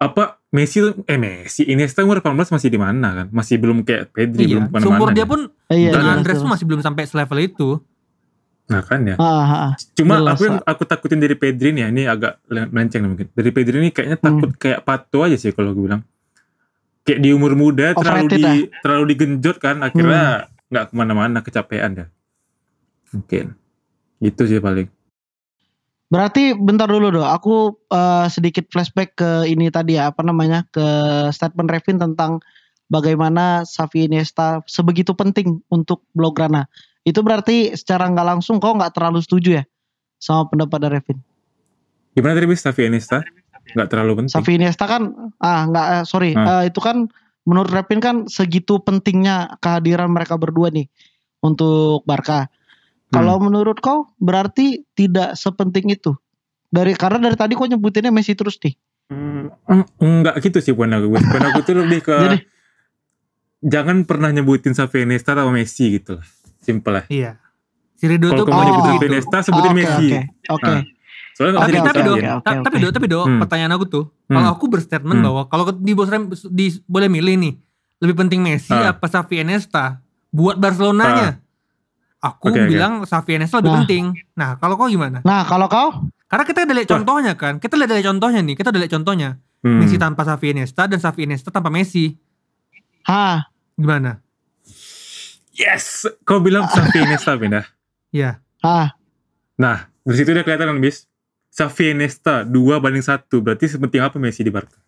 apa 0.00 0.40
Messi 0.50 0.80
tuh 0.80 0.96
eh 1.04 1.14
Messi 1.14 1.62
Iniesta 1.64 2.00
umur 2.00 2.18
18 2.18 2.48
masih 2.48 2.68
di 2.68 2.78
mana 2.78 3.08
kan 3.12 3.26
masih 3.30 3.58
belum 3.58 3.82
kayak 3.82 4.10
Pedri 4.10 4.46
Iya. 4.46 4.56
belum 4.56 4.64
ke 4.64 4.72
mana-mana 4.72 4.86
Seumur 4.86 5.08
dia 5.10 5.16
dia. 5.18 5.26
pun 5.26 5.40
Iya, 5.68 5.90
dan 5.90 6.00
jelas, 6.00 6.14
Andres 6.16 6.38
pun 6.38 6.50
masih 6.50 6.64
belum 6.64 6.80
sampai 6.80 7.02
selevel 7.04 7.38
itu. 7.44 7.68
Nah 8.70 8.82
kan 8.86 9.02
ya 9.02 9.16
Ah, 9.18 9.26
ah, 9.26 9.52
ah. 9.52 9.72
cuma 9.98 10.22
Jelas, 10.22 10.38
aku 10.38 10.42
yang 10.46 10.58
aku 10.62 10.82
takutin 10.86 11.18
dari 11.18 11.34
Pedri 11.34 11.74
nih 11.74 11.82
ya, 11.84 11.88
ini 11.90 12.02
agak 12.06 12.38
melenceng 12.46 13.02
mungkin 13.02 13.26
dari 13.34 13.50
Pedri 13.50 13.76
ini 13.82 13.90
kayaknya 13.90 14.18
takut 14.22 14.50
kayak 14.54 14.86
Pato 14.86 15.26
aja 15.26 15.34
sih 15.34 15.50
kalau 15.50 15.74
gue 15.74 15.90
bilang 15.90 16.02
kayak 17.02 17.18
di 17.18 17.34
umur 17.34 17.58
muda 17.58 17.92
terlalu 17.98 18.30
Overrated 18.30 18.38
di 18.38 18.54
terlalu 18.78 19.04
digenjot 19.10 19.56
kan 19.58 19.82
akhirnya 19.82 20.46
nggak 20.70 20.84
ke 20.86 20.94
mana-mana 20.94 21.38
kecapean 21.42 21.90
ya 21.98 22.06
mungkin 23.10 23.58
gitu 24.22 24.42
sih 24.46 24.62
paling 24.62 24.86
Berarti 26.10 26.58
bentar 26.58 26.90
dulu 26.90 27.14
dong. 27.14 27.22
Aku 27.22 27.78
eh, 27.86 28.26
sedikit 28.26 28.66
flashback 28.66 29.14
ke 29.14 29.46
ini 29.46 29.70
tadi 29.70 29.94
ya, 29.94 30.10
apa 30.10 30.26
namanya? 30.26 30.66
ke 30.74 30.82
statement 31.30 31.70
Revin 31.70 32.02
tentang 32.02 32.42
bagaimana 32.90 33.62
Xavi 33.62 34.10
Iniesta 34.10 34.66
sebegitu 34.66 35.14
penting 35.14 35.62
untuk 35.70 36.02
Blaugrana. 36.10 36.66
Itu 37.00 37.20
berarti 37.20 37.72
secara 37.72 38.06
nggak 38.06 38.26
langsung 38.26 38.58
kau 38.58 38.72
nggak 38.72 38.92
terlalu 38.92 39.20
setuju 39.20 39.60
ya 39.60 39.64
sama 40.16 40.46
pendapat 40.46 40.78
dari 40.80 40.94
Revin. 40.98 41.18
gimana 42.10 42.34
tadi 42.34 42.46
bis 42.46 42.60
Xavi 42.60 42.90
Iniesta 42.90 43.22
nggak 43.70 43.86
terlalu 43.86 44.12
penting 44.18 44.34
Xavi 44.34 44.52
Iniesta 44.58 44.84
kan 44.84 45.02
ah 45.38 45.62
nggak 45.64 45.86
eh, 45.86 46.02
sorry 46.02 46.34
Ah. 46.34 46.60
eh, 46.60 46.68
itu 46.68 46.76
kan 46.76 47.06
menurut 47.46 47.70
Revin 47.70 48.02
kan 48.02 48.16
segitu 48.26 48.78
pentingnya 48.78 49.56
kehadiran 49.58 50.10
mereka 50.10 50.34
berdua 50.34 50.68
nih 50.68 50.90
untuk 51.40 52.02
Barca. 52.04 52.50
Kalau 53.08 53.38
menurut 53.38 53.78
kau 53.78 54.10
berarti 54.16 54.86
tidak 54.92 55.34
sepenting 55.34 55.88
itu. 55.88 56.14
Dari 56.66 56.94
karena 56.94 57.18
dari 57.20 57.34
tadi 57.34 57.54
kau 57.54 57.64
nyebutinnya 57.64 58.10
Messi 58.10 58.34
terus 58.34 58.54
nih. 58.58 58.74
Hmm, 59.08 59.50
enggak 59.98 60.38
gitu 60.40 60.58
sih 60.60 60.70
poin 60.70 60.90
aku. 60.90 61.10
Poin 61.10 61.42
aku 61.44 61.58
tuh 61.64 61.74
lebih 61.78 62.04
ke 62.04 62.14
Jadi- 62.22 62.44
jangan 63.62 64.02
pernah 64.02 64.30
nyebutin 64.30 64.72
Xavi 64.72 65.04
Iniesta 65.04 65.32
atau 65.32 65.50
Messi 65.50 65.94
gitu 65.94 66.18
lah 66.18 66.26
simple 66.60 66.92
lah 66.92 67.04
Iya. 67.08 67.40
Si 67.94 68.04
Rido 68.04 68.28
kalau 68.28 68.38
tuh 68.38 68.44
kamu 68.46 68.56
Oh. 68.56 68.64
nyebutin 68.64 68.92
gitu. 68.94 69.04
Iniesta 69.06 69.38
sebutin 69.40 69.70
Oke, 69.70 69.76
Messi 69.76 70.06
Oke, 70.06 70.18
oke. 70.48 70.64
Nah, 70.66 70.80
soalnya 71.30 71.52
bisa 71.52 71.60
Oke, 71.60 71.78
tapi 71.82 72.00
do, 72.00 72.12
ta- 72.16 72.36
oke. 72.38 72.62
tapi 72.62 72.76
do, 72.76 72.88
tapi 72.90 73.06
do, 73.06 73.20
Hmm. 73.22 73.38
pertanyaan 73.38 73.72
aku 73.74 73.84
tuh, 73.86 74.04
Hmm. 74.24 74.34
kalau 74.34 74.48
aku 74.50 74.64
berstatement 74.66 75.18
Hmm. 75.18 75.26
bahwa 75.26 75.42
kalau 75.46 75.64
di 75.70 75.92
bos 75.92 76.08
Rem- 76.08 76.28
di 76.46 76.66
boleh 76.84 77.08
milih 77.08 77.34
nih, 77.36 77.54
lebih 77.98 78.16
penting 78.18 78.40
Messi 78.40 78.72
Ah. 78.72 78.92
apa 78.94 79.04
Xavi 79.04 79.36
Iniesta 79.38 80.00
buat 80.30 80.56
Barcelonanya? 80.56 81.40
Aku 82.18 82.48
Oke, 82.48 82.56
oke. 82.58 82.68
bilang 82.68 82.92
Xavi 83.02 83.30
Iniesta 83.34 83.58
lebih 83.58 83.68
Nah. 83.70 83.78
penting. 83.78 84.04
Nah, 84.34 84.50
kalau 84.56 84.76
kau 84.76 84.86
gimana? 84.86 85.20
Nah, 85.20 85.44
kalau 85.44 85.66
kau 85.66 85.88
Karena 86.24 86.46
kita 86.46 86.62
udah 86.62 86.72
lihat 86.72 86.86
Wah. 86.86 86.94
contohnya 86.94 87.32
kan, 87.34 87.58
kita 87.58 87.74
lihat 87.74 87.90
dari 87.90 88.06
contohnya 88.06 88.38
nih, 88.40 88.54
kita 88.54 88.70
udah 88.70 88.78
lihat 88.78 88.92
contohnya. 88.92 89.28
Hmm. 89.60 89.76
Messi 89.76 89.98
tanpa 89.98 90.22
Xavi 90.22 90.46
Iniesta 90.52 90.86
dan 90.86 90.96
Xavi 90.96 91.26
Iniesta 91.26 91.50
tanpa 91.50 91.68
Messi. 91.68 92.14
ha, 93.02 93.50
Gimana? 93.74 94.22
Yes! 95.60 96.08
Kau 96.24 96.40
bilang 96.40 96.64
Xavi 96.64 97.04
Iniesta 97.04 97.36
pindah 97.36 97.68
Ya. 98.10 98.40
ha, 98.64 98.96
nah 99.54 99.86
dari 100.02 100.16
situ 100.18 100.32
udah 100.34 100.42
kelihatan 100.42 100.74
kan 100.74 100.78
bis? 100.80 101.06
Xavi 101.52 101.94
Iniesta 101.94 102.42
dua 102.42 102.80
banding 102.82 103.04
satu. 103.04 103.38
Berarti 103.44 103.68
sepenting 103.70 104.02
apa 104.02 104.16
Messi 104.18 104.42
di 104.42 104.50
Barca? 104.50 104.80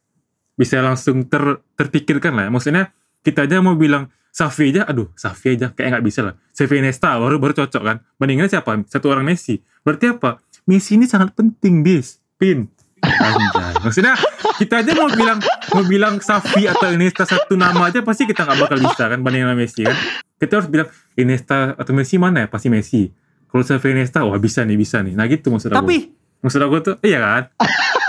Bisa 0.57 0.81
langsung 0.83 1.29
ter 1.29 1.63
terpikirkan 1.79 2.35
lah. 2.35 2.45
Ya. 2.47 2.51
maksudnya 2.51 2.85
kita 3.23 3.47
aja 3.47 3.63
mau 3.63 3.79
bilang 3.79 4.11
Xavi 4.33 4.75
aja 4.75 4.83
aduh 4.89 5.13
Xavi 5.15 5.61
aja. 5.61 5.71
Kayak 5.77 6.01
nggak 6.01 6.05
bisa 6.09 6.21
lah. 6.27 6.35
Xavi 6.51 6.75
Iniesta 6.83 7.15
baru 7.21 7.39
baru 7.39 7.55
cocok 7.63 7.83
kan. 7.85 7.97
Bandingannya 8.19 8.51
siapa? 8.51 8.75
Satu 8.89 9.13
orang 9.13 9.29
Messi. 9.29 9.61
Berarti 9.87 10.11
apa? 10.11 10.43
Messi 10.67 10.99
ini 10.99 11.07
sangat 11.07 11.37
penting 11.37 11.85
bis. 11.87 12.19
Pin 12.41 12.67
Anjay. 13.15 13.73
Maksudnya 13.81 14.15
kita 14.57 14.81
aja 14.81 14.93
mau 14.95 15.09
bilang 15.09 15.39
mau 15.71 15.83
bilang 15.83 16.15
Xavi 16.17 16.67
atau 16.67 16.89
Iniesta 16.89 17.23
satu 17.23 17.55
nama 17.55 17.87
aja 17.87 18.01
pasti 18.01 18.25
kita 18.25 18.43
nggak 18.43 18.59
bakal 18.61 18.79
bisa 18.81 19.05
kan 19.07 19.19
bandingin 19.19 19.47
sama 19.47 19.57
Messi 19.57 19.83
kan. 19.83 19.97
Kita 20.35 20.53
harus 20.57 20.69
bilang 20.69 20.89
Iniesta 21.15 21.75
atau 21.75 21.93
Messi 21.93 22.17
mana 22.17 22.45
ya? 22.45 22.49
Pasti 22.49 22.69
Messi. 22.69 23.03
Kalau 23.47 23.63
Xavi 23.63 23.89
Iniesta 23.91 24.23
wah 24.23 24.37
bisa 24.37 24.63
nih 24.63 24.75
bisa 24.75 25.01
nih. 25.01 25.13
Nah 25.13 25.27
gitu 25.27 25.49
maksud 25.49 25.71
aku. 25.71 25.79
Tapi 25.79 25.97
maksud 26.41 26.61
aku 26.61 26.77
tuh 26.81 26.95
iya 27.03 27.19
kan? 27.19 27.43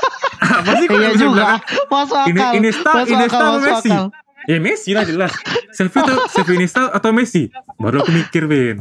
pasti 0.68 0.86
kalau 0.86 1.02
iya 1.02 1.12
bisa 1.12 1.24
juga. 1.24 1.34
bilang, 1.34 1.60
Masuk 1.90 2.18
Ini- 2.24 2.40
akal. 2.40 2.54
Iniesta, 2.56 2.90
masuk 2.92 3.10
Iniesta 3.10 3.36
akal, 3.36 3.44
apa 3.44 3.54
masuk 3.54 3.68
Messi? 3.70 3.92
akal. 3.92 4.06
Ya 4.44 4.58
Messi 4.60 4.90
lah 4.92 5.04
jelas. 5.04 5.32
Xavi 5.72 5.98
atau 5.98 6.16
Xavi 6.28 6.52
Iniesta 6.54 6.82
atau 6.90 7.10
Messi? 7.12 7.44
Baru 7.76 7.96
aku 8.00 8.12
mikir 8.12 8.44
Vin. 8.46 8.78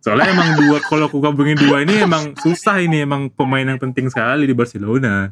Soalnya 0.00 0.32
emang 0.32 0.48
dua 0.56 0.80
kalau 0.80 1.06
aku 1.06 1.18
gabungin 1.18 1.56
dua 1.56 1.80
ini 1.80 2.00
emang 2.00 2.32
susah 2.34 2.80
ini 2.80 3.00
emang 3.00 3.28
pemain 3.28 3.62
yang 3.62 3.76
penting 3.76 4.08
sekali 4.08 4.44
di 4.44 4.52
Barcelona. 4.52 5.28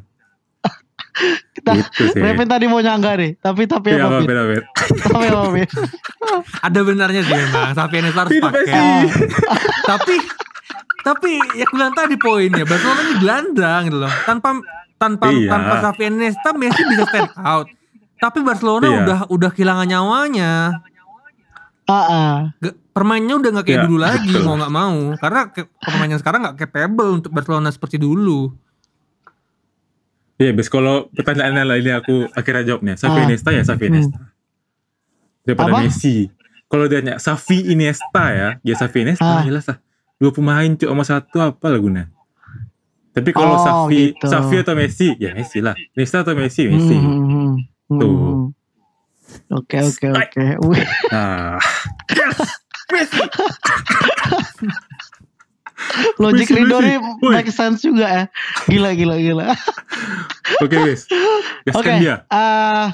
Kita 1.51 1.71
gitu 1.75 2.03
sih. 2.09 2.21
Revin 2.21 2.47
tadi 2.47 2.65
mau 2.65 2.79
nyangga 2.79 3.17
nih, 3.17 3.35
tapi 3.35 3.65
tapi 3.65 3.91
Iya, 3.91 3.97
apa? 3.99 4.07
apa 4.07 4.19
Vin? 4.19 4.27
beda 4.29 4.43
beda. 4.45 4.63
Tapi 5.03 5.25
apa? 5.27 5.47
Ada 6.61 6.79
benarnya 6.79 7.21
sih 7.21 7.33
memang 7.33 7.73
Xavi 7.73 7.95
Iniesta 7.97 8.19
harus 8.21 8.31
pakai. 8.39 8.63
Tapi 9.83 10.15
tapi 10.99 11.31
ya 11.55 11.63
aku 11.63 11.73
bilang 11.73 11.93
tadi 11.93 12.15
poinnya 12.15 12.63
Barcelona 12.63 13.01
ini 13.01 13.13
gelandang 13.17 13.81
gitu 13.85 13.97
loh. 13.99 14.13
Tanpa 14.23 14.49
tanpa 14.95 15.25
Iya. 15.27 15.49
tanpa 15.49 15.73
Xavi 15.81 16.03
Iniesta 16.07 16.49
Messi 16.53 16.81
bisa 16.85 17.03
stand 17.05 17.31
out. 17.41 17.67
Tapi 18.15 18.39
Barcelona 18.39 18.85
Iya. 18.85 18.97
udah 19.01 19.19
udah 19.27 19.49
kehilangan 19.49 19.87
nyawanya. 19.87 20.51
ah, 21.83 21.95
ah. 22.05 22.35
Permainnya 22.99 23.31
udah 23.33 23.49
nggak 23.49 23.63
kayak 23.63 23.79
Iya, 23.79 23.85
dulu 23.87 23.97
lagi 23.97 24.27
betul. 24.29 24.43
mau 24.43 24.55
nggak 24.55 24.73
mau 24.73 24.95
karena 25.15 25.41
pemainnya 25.79 26.17
sekarang 26.19 26.39
nggak 26.43 26.57
capable 26.59 27.09
untuk 27.13 27.31
Barcelona 27.31 27.71
seperti 27.71 27.95
dulu. 27.95 28.51
Iya, 30.35 30.51
bis 30.51 30.67
kalau 30.67 31.07
pertanyaannya 31.09 31.63
lah 31.63 31.75
ini 31.75 31.91
aku 31.91 32.27
akhirnya 32.29 32.63
jawabnya. 32.65 32.93
Xavi 32.95 33.11
Ah. 33.13 33.23
Iniesta 33.25 33.49
ya 33.49 33.61
Xavi 33.61 33.85
Iniesta. 33.87 34.19
Daripada 35.41 35.71
Apa? 35.73 35.79
Messi. 35.81 36.27
Kalau 36.65 36.85
dia 36.85 36.99
nanya 36.99 37.15
Xavi 37.17 37.57
Iniesta 37.69 38.23
ya, 38.29 38.47
ya 38.59 38.73
Xavi 38.73 38.97
Iniesta 39.01 39.23
Ah. 39.25 39.41
jelas 39.41 39.63
lah. 39.65 39.79
Dua 40.15 40.31
pemain 40.31 40.67
cuma 40.69 40.91
sama 40.91 41.03
satu 41.05 41.39
apa 41.39 41.65
lah 41.65 41.79
guna. 41.79 42.03
Tapi 43.09 43.31
kalau 43.31 43.55
Oh, 43.55 43.63
Xavi, 43.87 44.11
gitu. 44.13 44.27
Xavi 44.27 44.55
atau 44.57 44.75
Messi, 44.75 45.07
ya 45.17 45.31
Messi 45.31 45.59
lah. 45.59 45.75
Iniesta 45.91 46.21
atau 46.21 46.35
Messi, 46.35 46.67
Messi. 46.67 46.93
Hmm, 46.93 47.07
hmm, 47.07 47.23
hmm. 47.25 47.51
Hmm. 47.89 47.99
Tuh. 47.99 48.51
Oke 49.51 49.77
oke 49.77 50.07
oke. 50.09 50.45
Wih, 50.65 50.83
Logic 56.19 56.43
Messi, 56.43 56.55
Rido 56.57 56.77
Messi. 56.77 56.85
nih 56.85 56.97
Woi. 57.23 57.33
make 57.33 57.49
sense 57.49 57.79
juga 57.79 58.05
ya. 58.05 58.23
Gila 58.67 58.91
gila 58.93 59.15
gila. 59.17 59.45
oke 60.63 60.75
guys. 60.75 61.07
Oke. 61.71 61.91
Dia. 61.97 62.27
eh, 62.27 62.85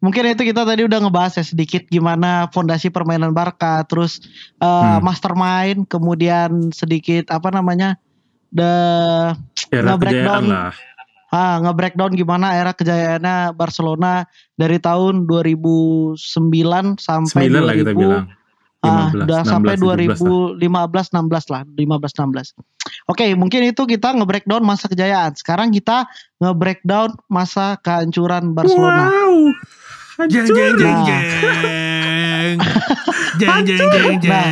mungkin 0.00 0.26
itu 0.28 0.42
kita 0.44 0.62
tadi 0.62 0.82
udah 0.82 0.98
ngebahas 0.98 1.38
ya 1.38 1.44
sedikit 1.44 1.86
gimana 1.86 2.50
fondasi 2.50 2.90
permainan 2.90 3.30
Barca, 3.30 3.84
terus 3.84 4.18
eh, 4.56 4.66
Hmm. 4.66 4.98
mastermind, 5.00 5.86
kemudian 5.86 6.70
sedikit 6.70 7.30
apa 7.30 7.48
namanya 7.48 7.94
the 8.50 8.72
Era 9.70 9.94
nge-breakdown. 9.94 10.44
lah. 10.44 10.72
ah 11.28 11.58
nge-breakdown 11.60 12.14
gimana 12.14 12.54
era 12.54 12.70
kejayaannya 12.70 13.50
Barcelona 13.52 14.22
dari 14.54 14.78
tahun 14.78 15.26
2009 15.26 16.14
sampai 16.96 17.46
9 17.46 17.58
lah 17.60 17.74
kita 17.74 17.90
2000 17.90 17.94
bilang. 17.96 18.24
Ah, 18.84 19.08
15, 19.08 19.24
udah 19.24 19.40
16, 19.42 19.48
sampai 19.48 19.74
17 19.74 20.20
2015 20.60 21.16
16 21.16 21.52
lah, 21.52 21.62
15 21.64 22.12
16. 22.12 22.52
Oke, 23.04 23.26
mungkin 23.32 23.64
itu 23.64 23.82
kita 23.82 24.12
nge-breakdown 24.12 24.60
masa 24.60 24.86
kejayaan. 24.86 25.32
Sekarang 25.34 25.72
kita 25.72 26.04
nge-breakdown 26.38 27.16
masa 27.26 27.80
kehancuran 27.80 28.52
Barcelona. 28.52 29.08
Wow. 29.08 29.56
Jeng 30.30 30.46
jeng 30.46 30.76
jeng 30.78 30.94
Nah. 30.94 31.04
jeng. 31.04 32.56
Jeng 33.40 33.66
jeng 33.66 33.82
jeng 33.90 34.14
Nah. 34.22 34.46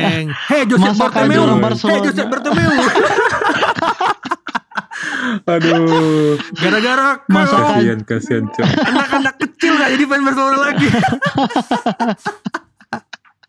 jeng. 0.00 0.26
Hey 0.48 0.62
Josep 0.64 0.96
Masa 0.96 1.04
Bartomeu. 1.06 1.44
Barcelona. 1.60 2.00
Josep 2.08 2.26
Bartomeu. 2.26 2.72
Aduh. 5.44 6.40
Gara-gara 6.56 7.20
Masa 7.28 7.56
Kasihan, 7.76 8.00
kasihan, 8.00 8.44
Cok. 8.48 8.64
anak-anak 8.64 9.34
kecil 9.36 9.72
gak 9.76 9.90
jadi 9.92 10.04
fans 10.06 10.24
Barcelona 10.24 10.58
lagi. 10.62 10.88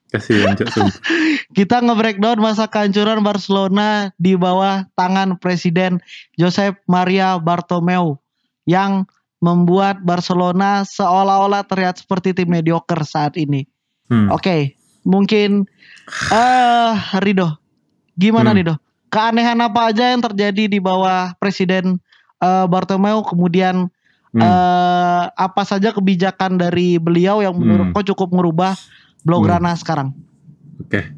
Kasihan, 0.06 0.54
Cok. 0.56 0.68
sumpah. 0.70 0.96
Kita 1.52 1.82
nge-breakdown 1.82 2.38
masa 2.40 2.70
kehancuran 2.70 3.26
Barcelona 3.26 4.14
di 4.16 4.38
bawah 4.38 4.86
tangan 4.94 5.36
Presiden 5.42 6.00
Josep 6.38 6.78
Maria 6.86 7.36
Bartomeu 7.42 8.22
yang 8.64 9.10
membuat 9.42 10.02
Barcelona 10.02 10.86
seolah-olah 10.88 11.66
terlihat 11.68 12.00
seperti 12.00 12.34
tim 12.34 12.50
mediocre 12.50 13.04
saat 13.04 13.36
ini. 13.36 13.68
Hmm. 14.08 14.30
Oke, 14.32 14.78
mungkin 15.04 15.66
eh 16.32 16.94
Rido, 17.20 17.58
gimana 18.16 18.54
Hmm. 18.54 18.58
Rido? 18.62 18.76
Keanehan 19.10 19.60
apa 19.62 19.90
aja 19.94 20.12
yang 20.12 20.22
terjadi 20.22 20.68
di 20.68 20.80
bawah 20.80 21.34
Presiden 21.38 21.98
eh, 22.40 22.66
Bartomeu? 22.68 23.26
Kemudian 23.26 23.90
Hmm. 24.32 24.42
eh, 24.44 25.24
apa 25.32 25.64
saja 25.64 25.96
kebijakan 25.96 26.60
dari 26.60 27.00
beliau 27.00 27.40
yang 27.40 27.56
menurut 27.56 27.92
Hmm. 27.92 27.96
kau 27.96 28.04
cukup 28.04 28.36
merubah 28.36 28.76
Blaugrana 29.26 29.74
sekarang? 29.74 30.14
Oke. 30.80 31.12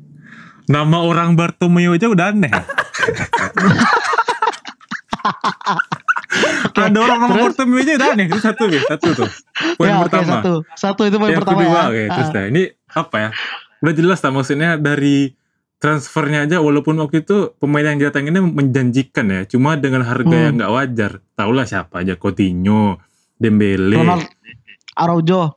Nama 0.68 0.98
orang 1.00 1.36
Bartomeu 1.36 1.92
aja 1.94 2.08
udah 2.08 2.32
aneh. 2.32 2.52
Ada 6.78 6.98
orang 7.02 7.20
nama 7.20 7.34
terus? 7.34 7.44
Bartomeu 7.56 7.80
aja 7.82 7.92
udah 7.98 8.08
aneh. 8.14 8.26
Itu 8.30 8.40
satu, 8.40 8.64
guys. 8.70 8.86
Satu 8.86 9.08
tuh. 9.14 9.30
Poin 9.76 9.90
ya, 9.90 10.00
pertama. 10.04 10.40
satu, 10.40 10.54
satu 10.76 11.02
itu 11.04 11.18
poin 11.18 11.32
yang 11.32 11.42
pertama 11.42 11.60
kedua, 11.62 11.72
ya. 11.74 11.84
oke, 11.90 12.04
terus 12.08 12.28
Ah, 12.28 12.34
dah. 12.34 12.44
Ini 12.48 12.62
apa 12.94 13.16
ya? 13.18 13.30
Udah 13.78 13.94
jelas 13.94 14.20
lah 14.22 14.32
maksudnya 14.32 14.70
dari 14.78 15.18
transfernya 15.78 16.50
aja 16.50 16.58
walaupun 16.58 16.98
waktu 16.98 17.22
itu 17.22 17.54
pemain 17.58 17.86
yang 17.86 18.02
didatanginnya 18.02 18.42
menjanjikan 18.42 19.26
ya, 19.30 19.42
cuma 19.46 19.78
dengan 19.78 20.02
harga 20.02 20.30
Hmm. 20.34 20.46
yang 20.50 20.56
nggak 20.58 20.74
wajar. 20.74 21.12
Tahulah 21.34 21.66
siapa 21.66 22.02
aja 22.02 22.18
Coutinho, 22.18 22.98
Dembele, 23.38 23.94
Ronald 23.94 24.26
Araujo. 24.96 25.57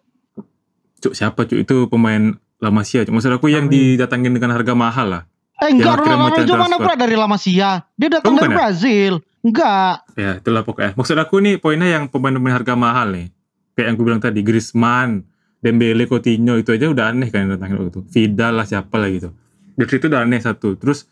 Cuk 1.01 1.13
siapa 1.13 1.45
cuk 1.45 1.59
itu 1.59 1.77
pemain 1.89 2.33
La 2.61 2.69
Masia. 2.69 3.03
Cuk. 3.03 3.17
Maksud 3.17 3.33
aku 3.33 3.49
yang 3.49 3.67
Amin. 3.67 3.97
didatangin 3.97 4.33
dengan 4.33 4.53
harga 4.53 4.77
mahal 4.77 5.07
lah. 5.09 5.23
Eh 5.61 5.77
enggak, 5.77 6.01
akhirnya 6.01 6.17
Ronald 6.17 6.25
macan 6.25 6.41
Araujo 6.41 6.55
mana 6.57 6.77
pula 6.81 6.95
dari 6.97 7.15
La 7.17 7.29
Masia? 7.29 7.71
Dia 7.93 8.09
datang 8.09 8.33
Oh, 8.33 8.41
dari 8.41 8.49
ya? 8.49 8.57
Brazil. 8.57 9.13
Enggak. 9.41 9.95
Ya 10.17 10.31
itulah 10.41 10.63
pokoknya. 10.65 10.93
Maksud 10.97 11.17
aku 11.17 11.41
nih 11.41 11.61
poinnya 11.61 11.89
yang 11.89 12.09
pemain-pemain 12.09 12.57
harga 12.57 12.73
mahal 12.77 13.13
nih. 13.13 13.29
Kayak 13.77 13.87
yang 13.89 13.97
gue 13.97 14.07
bilang 14.09 14.21
tadi, 14.21 14.41
Griezmann, 14.41 15.25
Dembele, 15.61 16.05
Coutinho 16.05 16.57
itu 16.57 16.73
aja 16.73 16.89
udah 16.89 17.13
aneh 17.13 17.29
kan 17.29 17.49
datangin 17.49 17.77
waktu 17.77 17.93
itu. 17.93 18.01
Vidal 18.09 18.57
lah 18.57 18.65
siapa 18.65 18.97
lah 18.97 19.09
gitu. 19.13 19.33
Dari 19.77 19.89
situ 19.89 20.09
udah 20.09 20.21
aneh 20.25 20.41
satu. 20.41 20.77
Terus 20.77 21.05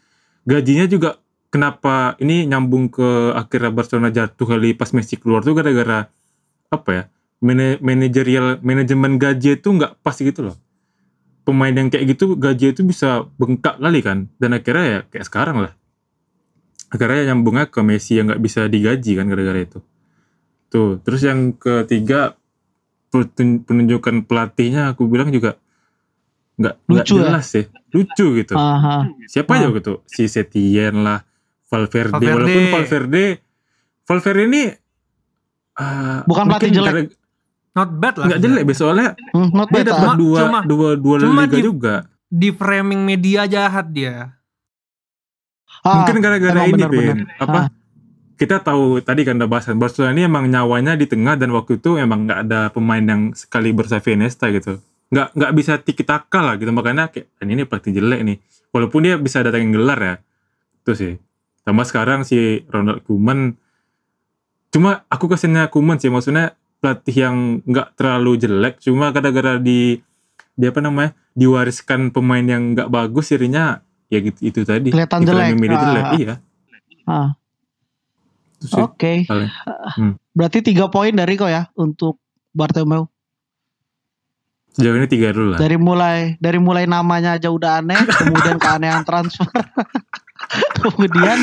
gajinya 0.45 0.85
juga 0.85 1.21
kenapa 1.49 2.17
ini 2.21 2.45
nyambung 2.45 2.89
ke 2.89 3.33
akhirnya 3.33 3.73
Barcelona 3.73 4.09
jatuh 4.09 4.45
kali 4.45 4.73
pas 4.73 4.93
Messi 4.93 5.17
keluar 5.17 5.45
tuh 5.45 5.53
gara-gara 5.53 6.09
apa 6.69 6.91
ya? 6.93 7.05
Mana- 7.39 7.79
manajerial 7.79 8.59
manajemen 8.61 9.15
gaji 9.17 9.57
itu 9.57 9.69
nggak 9.71 10.03
pas 10.03 10.15
gitu 10.15 10.43
loh. 10.43 10.57
Pemain 11.47 11.71
yang 11.71 11.89
kayak 11.89 12.13
gitu 12.13 12.35
gaji 12.35 12.75
itu 12.75 12.83
bisa 12.83 13.25
bengkak 13.39 13.79
kali 13.79 14.01
kan. 14.03 14.27
Dan 14.37 14.53
akhirnya 14.53 14.85
ya 14.85 15.01
kayak 15.07 15.27
sekarang 15.27 15.59
lah 15.63 15.73
akhirnya 16.89 17.33
nyambungnya 17.33 17.69
ke 17.69 17.81
Messi 17.85 18.17
yang 18.17 18.33
nggak 18.33 18.41
bisa 18.41 18.65
digaji 18.65 19.13
kan 19.15 19.29
gara-gara 19.29 19.61
itu. 19.61 19.79
Tuh, 20.69 21.01
terus 21.01 21.21
yang 21.21 21.53
ketiga 21.55 22.37
penunjukan 23.13 24.25
pelatihnya 24.25 24.93
aku 24.93 25.09
bilang 25.09 25.29
juga 25.29 25.57
nggak 26.59 26.75
nggak 26.85 27.05
Lucu 27.07 27.15
ya? 27.17 27.25
jelas 27.29 27.45
sih, 27.47 27.65
lucu 27.93 28.27
gitu. 28.37 28.53
Aha. 28.57 29.07
Siapa 29.29 29.53
Ah. 29.53 29.57
aja 29.63 29.69
gitu, 29.71 30.03
si 30.05 30.27
Setien 30.27 30.97
lah, 31.01 31.23
Valverde, 31.71 32.13
Valverde. 32.13 32.35
walaupun 32.35 32.65
Valverde, 32.75 33.25
Valverde 34.05 34.43
ini 34.45 34.63
ah, 35.79 36.21
Bukan 36.27 36.45
pelatih 36.49 36.69
mungkin 36.73 36.85
jelek. 36.85 37.07
Not 37.79 37.91
bad 37.95 38.15
lah. 38.17 38.27
nggak 38.29 38.41
jelek, 38.41 38.65
soalnya 38.73 39.09
Hmm, 39.31 39.49
not 39.53 39.69
dia 39.69 39.77
bad. 39.79 39.87
dapat 39.89 40.09
ah. 40.09 40.17
dua, 40.17 40.39
Cuma- 40.41 40.65
dua 40.65 40.89
dua 40.95 41.15
cuma 41.21 41.43
liga 41.45 41.55
di- 41.55 41.65
juga. 41.65 41.95
Di 42.27 42.51
framing 42.51 43.01
media 43.01 43.47
jahat 43.47 43.89
dia. 43.89 44.35
Ah, 45.81 46.03
Mungkin 46.03 46.19
gara-gara 46.19 46.61
ini 46.61 46.75
benar-benar. 46.75 47.17
Ben, 47.17 47.21
apa? 47.39 47.59
Ah. 47.61 47.67
Kita 48.35 48.59
tahu 48.61 48.99
tadi 49.01 49.23
kan 49.23 49.35
udah 49.35 49.47
bahasan 49.49 49.77
Barcelona 49.77 50.11
ini 50.13 50.23
emang 50.23 50.47
nyawanya 50.47 50.95
di 50.95 51.07
tengah 51.07 51.35
dan 51.35 51.51
waktu 51.51 51.77
itu 51.77 51.97
emang 51.97 52.23
nggak 52.25 52.41
ada 52.45 52.61
pemain 52.69 53.01
yang 53.01 53.23
sekali 53.33 53.71
bersafi 53.71 54.13
Iniesta 54.13 54.47
gitu. 54.49 54.79
Nggak 55.09 55.29
nggak 55.33 55.53
bisa 55.55 55.73
tiki 55.77 56.03
taka 56.03 56.39
lah 56.41 56.55
gitu 56.55 56.69
makanya 56.69 57.09
kayak 57.09 57.27
"Dan 57.35 57.49
ini 57.49 57.63
pelatih 57.63 57.91
jelek 57.93 58.21
nih. 58.23 58.37
Walaupun 58.69 59.01
dia 59.01 59.15
bisa 59.17 59.41
datangin 59.41 59.73
gelar 59.73 59.99
ya. 59.99 60.15
Itu 60.79 60.93
sih. 60.93 61.13
Tambah 61.61 61.83
sekarang 61.83 62.23
si 62.23 62.39
Ronald 62.67 63.03
Koeman 63.03 63.59
cuma 64.69 65.03
aku 65.07 65.27
kesannya 65.27 65.67
Koeman 65.67 65.97
sih 65.97 66.07
maksudnya 66.07 66.55
pelatih 66.79 67.17
yang 67.17 67.37
nggak 67.67 67.99
terlalu 67.99 68.39
jelek 68.39 68.79
cuma 68.79 69.11
gara-gara 69.11 69.59
di 69.59 69.99
di 70.59 70.65
apa 70.67 70.79
namanya 70.83 71.15
diwariskan 71.35 72.11
pemain 72.11 72.43
yang 72.43 72.75
nggak 72.75 72.91
bagus 72.91 73.31
jadinya 73.31 73.83
ya 74.11 74.19
gitu 74.23 74.39
itu 74.43 74.61
tadi 74.67 74.91
Kelihatan 74.91 75.23
jelek. 75.23 75.55
Ah. 75.71 75.83
jelek 75.85 76.07
iya 76.19 76.35
Ah. 77.09 77.31
Itu 78.61 78.69
sih. 78.69 78.83
Oke. 78.85 79.13
paling. 79.25 79.49
Hmm. 79.97 80.13
Berarti 80.37 80.61
tiga 80.61 80.93
poin 80.93 81.09
dari 81.09 81.41
kau 81.41 81.49
ya 81.49 81.73
untuk 81.73 82.21
Bartomeu. 82.53 83.09
Sejauh 84.77 84.93
ini 84.93 85.09
tiga 85.09 85.33
dulu 85.33 85.55
lah. 85.55 85.59
Dari 85.63 85.81
mulai 85.81 86.37
dari 86.37 86.59
mulai 86.61 86.85
namanya 86.85 87.39
aja 87.39 87.49
udah 87.49 87.81
aneh, 87.81 87.97
kemudian 88.21 88.61
keanehan 88.61 89.09
transfer. 89.09 89.49
kemudian 90.85 91.39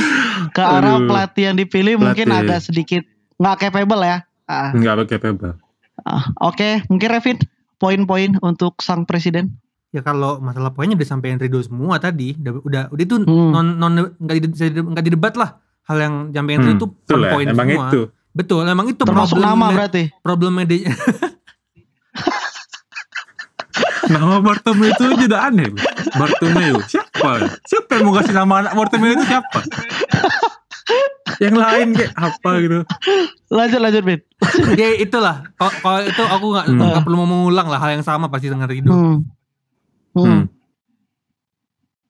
ke 0.54 0.62
arah 0.62 1.02
pelatih 1.04 1.52
yang 1.52 1.58
dipilih 1.58 1.98
mungkin 1.98 2.30
Pelatih. 2.30 2.46
agak 2.46 2.60
sedikit 2.62 3.04
nggak 3.42 3.58
capable 3.58 4.04
ya. 4.06 4.25
Ah, 4.46 4.70
Enggak 4.72 5.10
capable. 5.10 5.58
ah. 6.02 6.24
Oke, 6.40 6.86
mungkin 6.86 7.10
Revin 7.10 7.38
poin-poin 7.76 8.38
untuk 8.40 8.78
sang 8.80 9.04
presiden. 9.04 9.58
Ya 9.90 10.00
kalau 10.00 10.38
masalah 10.38 10.70
poinnya 10.70 10.94
udah 10.94 11.08
sampein 11.08 11.36
Rido 11.36 11.58
semua 11.60 11.96
tadi, 11.98 12.36
udah 12.36 12.52
udah, 12.62 12.82
udah 12.90 13.04
itu 13.04 13.16
Hmm. 13.18 13.50
non 13.50 13.68
non 13.76 13.92
nggak 14.14 14.36
di, 14.38 14.48
nggak 14.76 15.04
didebat 15.04 15.34
lah. 15.34 15.58
Hal 15.84 15.98
yang 15.98 16.16
sampein 16.30 16.60
Hmm, 16.60 16.76
itu 16.76 16.86
ya, 17.08 17.32
poin 17.32 17.46
emang 17.48 17.68
semua. 17.68 17.88
itu. 17.88 18.02
Betul, 18.30 18.62
emang 18.66 18.86
itu 18.86 19.00
Termasuk 19.00 19.40
problem 19.40 19.56
nama 19.56 19.68
berarti. 19.72 20.04
problem 20.20 20.52
media. 20.54 20.92
Nama 24.06 24.38
Bartomeu 24.38 24.88
itu 24.88 25.04
udah 25.26 25.50
aneh. 25.50 25.74
Bartomeu. 26.14 26.78
Siapa? 26.86 27.58
Siapa 27.66 27.90
yang 27.92 28.04
mau 28.06 28.14
kasih 28.14 28.32
nama 28.32 28.62
anak 28.62 28.74
Bartomeu 28.74 29.12
itu 29.12 29.26
siapa? 29.26 29.60
Yang 31.38 31.56
lain 31.56 31.88
kayak 31.92 32.14
apa 32.14 32.50
gitu. 32.60 32.80
Lanjut 33.48 33.80
lanjut 33.80 34.04
Bin. 34.04 34.20
ya 34.80 34.88
itulah. 34.96 35.48
Kalau 35.56 36.02
itu 36.02 36.22
aku 36.22 36.46
nggak 36.52 36.66
Hmm. 36.68 37.02
perlu 37.02 37.18
mau 37.18 37.28
mengulang 37.28 37.66
lah 37.66 37.78
hal 37.78 37.92
yang 37.94 38.04
sama 38.04 38.28
pasti 38.28 38.48
dengan 38.48 38.66
Rido. 38.66 38.90
Hmm. 38.90 39.18
Hmm. 40.12 40.26
Hmm. 40.26 40.44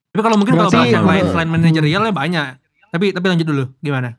Tapi 0.09 0.21
kalau 0.21 0.37
mungkin 0.37 0.55
kalau 0.55 0.69
bahas 0.69 0.89
yang 0.89 1.03
lain 1.03 1.25
selain 1.27 1.49
manajerialnya 1.49 2.11
banyak. 2.11 2.45
Tapi 2.89 3.11
tapi 3.11 3.25
lanjut 3.27 3.45
dulu 3.45 3.63
gimana? 3.79 4.15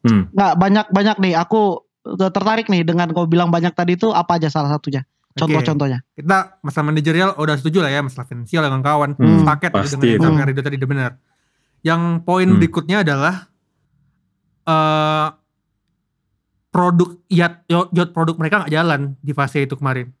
Hmm. 0.00 0.30
Nggak 0.30 0.52
banyak 0.56 0.86
banyak 0.90 1.16
nih. 1.20 1.34
Aku 1.36 1.84
tertarik 2.16 2.66
nih 2.66 2.82
dengan 2.82 3.10
kau 3.10 3.26
bilang 3.26 3.50
banyak 3.50 3.70
tadi 3.70 3.94
itu 3.94 4.08
apa 4.10 4.38
aja 4.38 4.48
salah 4.48 4.70
satunya. 4.70 5.04
Contoh-contohnya. 5.36 6.00
Kita 6.14 6.56
masalah 6.60 6.88
manajerial 6.88 7.36
udah 7.36 7.54
setuju 7.54 7.84
lah 7.84 7.92
ya 7.92 8.00
masalah 8.00 8.24
finansial 8.24 8.64
dengan 8.64 8.80
kawan 8.80 9.12
Hmm, 9.12 9.44
paket 9.44 9.68
gitu 9.68 9.76
pasti 9.76 9.92
dengan 9.92 10.08
itu. 10.08 10.16
disampaikan 10.16 10.46
Rido 10.48 10.62
tadi 10.62 10.76
udah 10.76 10.88
benar. 10.88 11.10
Yang 11.82 12.00
poin 12.24 12.48
Hmm. 12.48 12.56
berikutnya 12.56 12.96
adalah 13.04 13.34
eh 14.66 15.28
produk 16.68 17.08
yacht 17.32 17.64
yacht 17.70 18.10
produk 18.12 18.36
mereka 18.36 18.54
nggak 18.66 18.74
jalan 18.74 19.00
di 19.24 19.32
fase 19.32 19.64
itu 19.64 19.78
kemarin. 19.78 20.12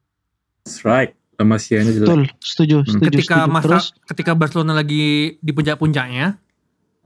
That's 0.64 0.82
right. 0.86 1.12
Masia-nya 1.36 1.92
jelek. 1.92 2.08
Betul, 2.08 2.22
setuju, 2.40 2.76
Hmm. 2.80 2.88
setuju, 2.96 3.06
ketika 3.12 3.36
setuju. 3.44 3.52
masa 3.52 3.66
Terus, 3.68 3.86
ketika 4.08 4.32
Barcelona 4.32 4.72
lagi 4.72 5.36
di 5.36 5.50
puncak-puncaknya 5.52 6.40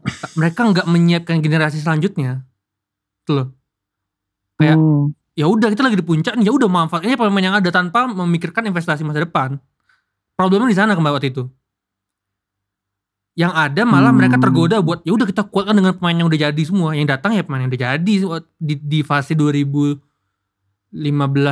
mereka 0.39 0.61
nggak 0.71 0.87
menyiapkan 0.87 1.43
generasi 1.43 1.83
selanjutnya 1.83 2.47
Gitu 3.27 3.33
loh 3.37 3.49
kayak 4.61 4.77
hmm, 4.77 5.17
ya 5.35 5.49
udah 5.49 5.73
kita 5.73 5.83
lagi 5.89 5.97
di 5.97 6.05
puncak 6.05 6.37
nih 6.37 6.47
ya 6.47 6.53
udah 6.53 6.69
manfaatnya 6.69 7.17
pemain 7.17 7.41
yang 7.41 7.57
ada 7.57 7.73
tanpa 7.73 8.05
memikirkan 8.07 8.69
investasi 8.69 9.03
masa 9.09 9.25
depan 9.25 9.57
problemnya 10.37 10.69
di 10.69 10.77
sana 10.77 10.93
kembali 10.93 11.17
waktu 11.17 11.33
itu 11.33 11.49
yang 13.41 13.57
ada 13.57 13.89
malah 13.89 14.13
mereka 14.13 14.37
Hmm. 14.37 14.45
tergoda 14.45 14.77
buat 14.85 15.01
ya 15.01 15.17
udah 15.17 15.25
kita 15.25 15.49
kuatkan 15.49 15.73
dengan 15.73 15.97
pemain 15.97 16.13
yang 16.13 16.29
udah 16.29 16.53
jadi 16.53 16.63
semua. 16.69 16.93
Yang 16.93 17.17
datang 17.17 17.33
ya 17.33 17.41
pemain 17.41 17.65
yang 17.65 17.73
udah 17.73 17.83
jadi 17.97 18.15
di, 18.61 18.75
di 18.77 19.01
fase 19.01 19.33
2015 19.33 19.97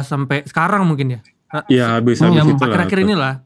sampai 0.04 0.44
sekarang 0.44 0.84
mungkin 0.84 1.16
ya. 1.16 1.20
Ya 1.72 1.96
habis 1.96 2.20
Hmm. 2.20 2.36
habis 2.36 2.44
yang 2.44 2.60
akhir-akhir 2.60 2.98
inilah 3.08 3.40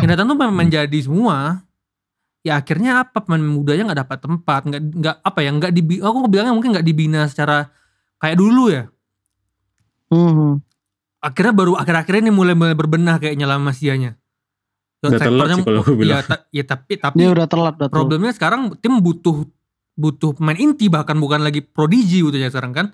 yang 0.00 0.08
datang 0.08 0.24
tuh 0.24 0.40
pemain 0.40 0.70
jadi 0.72 0.98
semua 1.04 1.60
ya 2.40 2.56
akhirnya 2.56 3.04
apa? 3.04 3.20
Pemain 3.20 3.44
mudanya 3.44 3.92
nggak 3.92 4.00
dapat 4.08 4.18
tempat 4.24 4.60
nggak 4.64 4.82
nggak 4.96 5.16
apa 5.20 5.38
ya 5.44 5.50
nggak 5.52 5.72
dibi 5.76 5.94
aku 6.00 6.24
bilangnya 6.32 6.56
mungkin 6.56 6.72
nggak 6.72 6.86
dibina 6.88 7.28
secara 7.28 7.68
kayak 8.16 8.40
dulu 8.40 8.72
ya. 8.72 8.88
Hmm, 10.08 10.64
akhirnya 11.20 11.52
baru 11.52 11.76
akhir-akhir 11.76 12.24
ini 12.24 12.32
mulai 12.32 12.56
mulai 12.56 12.72
berbenah 12.72 13.20
kayaknya 13.20 13.44
lah 13.44 13.60
Masianya 13.60 14.16
Udah 15.02 15.16
telat 15.18 15.46
sih 15.50 15.62
kalau 15.62 15.80
aku 15.80 15.92
bilang. 16.00 16.12
ya, 16.12 16.22
ta- 16.22 16.44
ya 16.48 16.62
tapi 16.62 16.92
tapi 16.94 17.16
dia 17.16 17.28
udah 17.28 17.46
telat, 17.46 17.74
udah 17.74 17.88
telat. 17.88 17.94
problemnya 17.94 18.30
sekarang 18.30 18.76
tim 18.76 18.98
butuh 18.98 19.48
butuh 19.94 20.32
pemain 20.32 20.56
inti 20.56 20.86
bahkan 20.86 21.16
bukan 21.16 21.40
lagi 21.40 21.60
prodigi 21.60 22.20
gitu 22.20 22.34
ya 22.34 22.48
sekarang 22.48 22.72
kan 22.72 22.86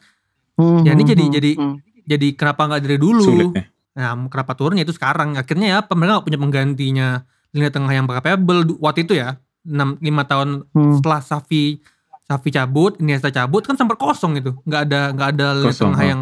Hmm, 0.54 0.80
ya, 0.82 0.90
ini 0.90 1.02
hmm, 1.02 1.10
jadi- 1.10 1.20
hmm, 1.22 1.34
jadi- 1.34 1.56
hmm. 1.56 1.74
jadi 2.06 2.28
kenapa 2.32 2.60
nggak 2.64 2.80
dari 2.80 2.96
dulu 2.96 3.20
Sulitnya. 3.22 3.64
Nah, 3.92 4.12
kenapa 4.26 4.52
turunnya 4.52 4.82
itu 4.82 4.92
sekarang? 4.92 5.34
Akhirnya 5.34 5.66
ya 5.66 5.76
apa 5.80 5.92
mereka 5.92 6.16
gak 6.16 6.26
punya 6.26 6.38
penggantinya 6.38 7.08
lini 7.50 7.68
tengah 7.68 7.88
yang 7.90 8.04
capable 8.06 8.60
waktu 8.78 9.02
itu 9.02 9.14
ya. 9.14 9.36
6 9.62 9.98
5 9.98 10.00
tahun 10.22 10.48
Hmm. 10.70 10.94
setelah 10.94 11.20
Safi 11.20 11.80
Safi 12.22 12.48
cabut, 12.50 12.96
Iniesta 12.98 13.28
cabut 13.28 13.62
kan 13.62 13.74
sempat 13.74 13.96
kosong 13.96 14.34
itu. 14.34 14.56
nggak 14.62 14.80
ada 14.82 15.00
nggak 15.12 15.28
ada 15.30 15.46
lini 15.56 15.72
tengah 15.72 15.96
oh. 15.96 16.06
yang 16.06 16.20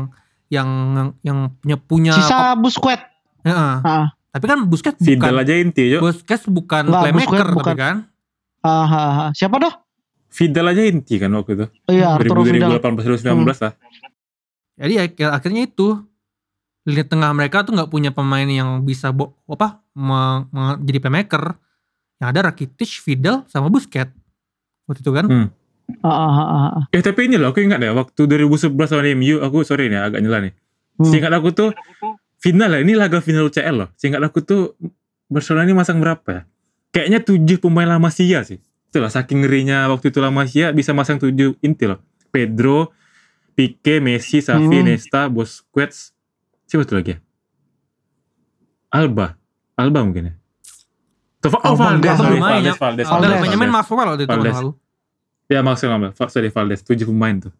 yang 0.49 0.69
yang 1.21 1.39
punya 1.55 1.77
punya 1.79 2.13
Sisa 2.13 2.55
Busquets. 2.55 3.07
Heeh. 3.43 3.75
Ah, 3.81 4.11
Tapi 4.35 4.51
kan 4.51 4.59
Busquets 4.67 4.99
Fidel 4.99 5.31
bukan 5.31 5.35
aja 5.39 5.55
inti, 5.55 5.85
yo. 5.95 6.03
Busquets 6.03 6.51
bukan 6.51 6.91
Nggak, 6.91 7.03
playmaker 7.07 7.23
Busquets 7.31 7.47
tapi 7.47 7.55
bukan. 7.55 7.77
kan. 7.79 7.97
ah, 8.61 8.83
ah, 8.83 8.91
ah. 8.91 9.29
Siapa 9.31 9.57
dah? 9.63 9.75
Fidel 10.27 10.67
aja 10.67 10.83
inti 10.83 11.15
kan 11.23 11.31
waktu 11.31 11.55
itu. 11.55 11.67
Iya, 11.87 12.19
Arturo 12.19 12.43
Vidal. 12.43 12.75
2018 12.83 13.23
2019 13.23 13.63
lah. 13.63 13.73
Jadi 14.75 14.93
ya, 14.99 15.05
akhirnya 15.31 15.63
itu 15.63 16.03
lini 16.83 17.07
tengah 17.07 17.31
mereka 17.31 17.63
tuh 17.63 17.79
nggak 17.79 17.87
punya 17.87 18.11
pemain 18.11 18.45
yang 18.45 18.83
bisa 18.83 19.15
bo, 19.15 19.39
apa 19.47 19.87
me- 19.95 20.51
me- 20.51 20.83
jadi 20.83 20.99
playmaker. 20.99 21.55
Yang 22.19 22.29
ada 22.35 22.41
Rakitic, 22.51 22.91
Vidal 23.07 23.47
sama 23.47 23.71
Busquets. 23.71 24.11
Waktu 24.91 25.01
itu 25.01 25.13
kan. 25.15 25.27
Hmm. 25.31 25.49
Ah, 26.03 26.11
ah, 26.11 26.27
ah, 26.27 26.43
ah, 26.43 26.71
ah. 26.83 26.85
Eh 26.91 27.07
tapi 27.07 27.31
ini 27.31 27.39
loh 27.39 27.55
aku 27.55 27.63
ingat 27.63 27.79
deh 27.79 27.95
waktu 27.95 28.27
2011 28.27 28.73
lawan 28.75 29.07
MU 29.15 29.39
aku 29.39 29.63
sorry 29.63 29.87
nih 29.87 30.03
agak 30.03 30.19
nyela 30.19 30.43
nih. 30.43 30.53
Hmm. 30.99 31.07
Seingat 31.07 31.31
aku 31.31 31.55
tuh 31.55 31.71
final 32.45 32.69
lah 32.69 32.81
ini 32.81 32.93
laga 32.93 33.25
final 33.25 33.49
UCL 33.49 33.73
loh. 33.75 33.89
Seingat 33.97 34.21
aku 34.21 34.45
tuh 34.45 34.77
Barcelona 35.27 35.65
ini 35.65 35.73
masang 35.73 35.97
berapa 35.97 36.29
ya? 36.29 36.43
Kayaknya 36.93 37.25
tujuh 37.25 37.57
pemain 37.59 37.89
La 37.89 37.97
Masia 37.97 38.45
sih. 38.45 38.61
Itulah 38.87 39.09
saking 39.09 39.41
ngerinya 39.43 39.89
waktu 39.89 40.13
itu 40.13 40.21
La 40.21 40.29
Masia 40.29 40.71
bisa 40.71 40.93
masang 40.93 41.17
tujuh 41.17 41.57
inti 41.59 41.89
loh. 41.89 42.05
Pedro, 42.29 42.93
Pique, 43.55 43.99
Messi, 43.99 44.39
Xavi, 44.39 44.61
Hmm. 44.79 44.85
Nesta, 44.85 45.27
Busquets. 45.27 46.13
Siapa 46.67 46.85
tuh 46.85 46.99
lagi 46.99 47.15
ya? 47.15 47.19
Alba. 48.91 49.35
Alba 49.75 50.01
mungkin 50.03 50.31
ya. 50.31 50.35
Tuh, 51.41 51.51
oh, 51.53 51.75
Valdes, 51.75 52.17
main 52.41 52.63
ya. 52.63 52.73
Valdes, 52.73 52.79
Valdes, 52.79 53.07
Ada 53.07 53.21
Valdes. 53.21 53.41
banyak 53.43 53.59
main 53.59 53.73
Maxwell 53.73 54.07
waktu 54.07 54.23
itu 54.23 54.29
tahun 54.29 54.39
Valdes. 54.41 54.57
lalu. 54.57 54.71
Ya 55.45 55.61
maksudnya 55.61 55.91
ngambil, 55.93 56.11
Fa- 56.13 56.31
sorry 56.31 56.49
Valdes, 56.49 56.81
tujuh 56.81 57.05
pemain 57.05 57.37
tuh. 57.39 57.53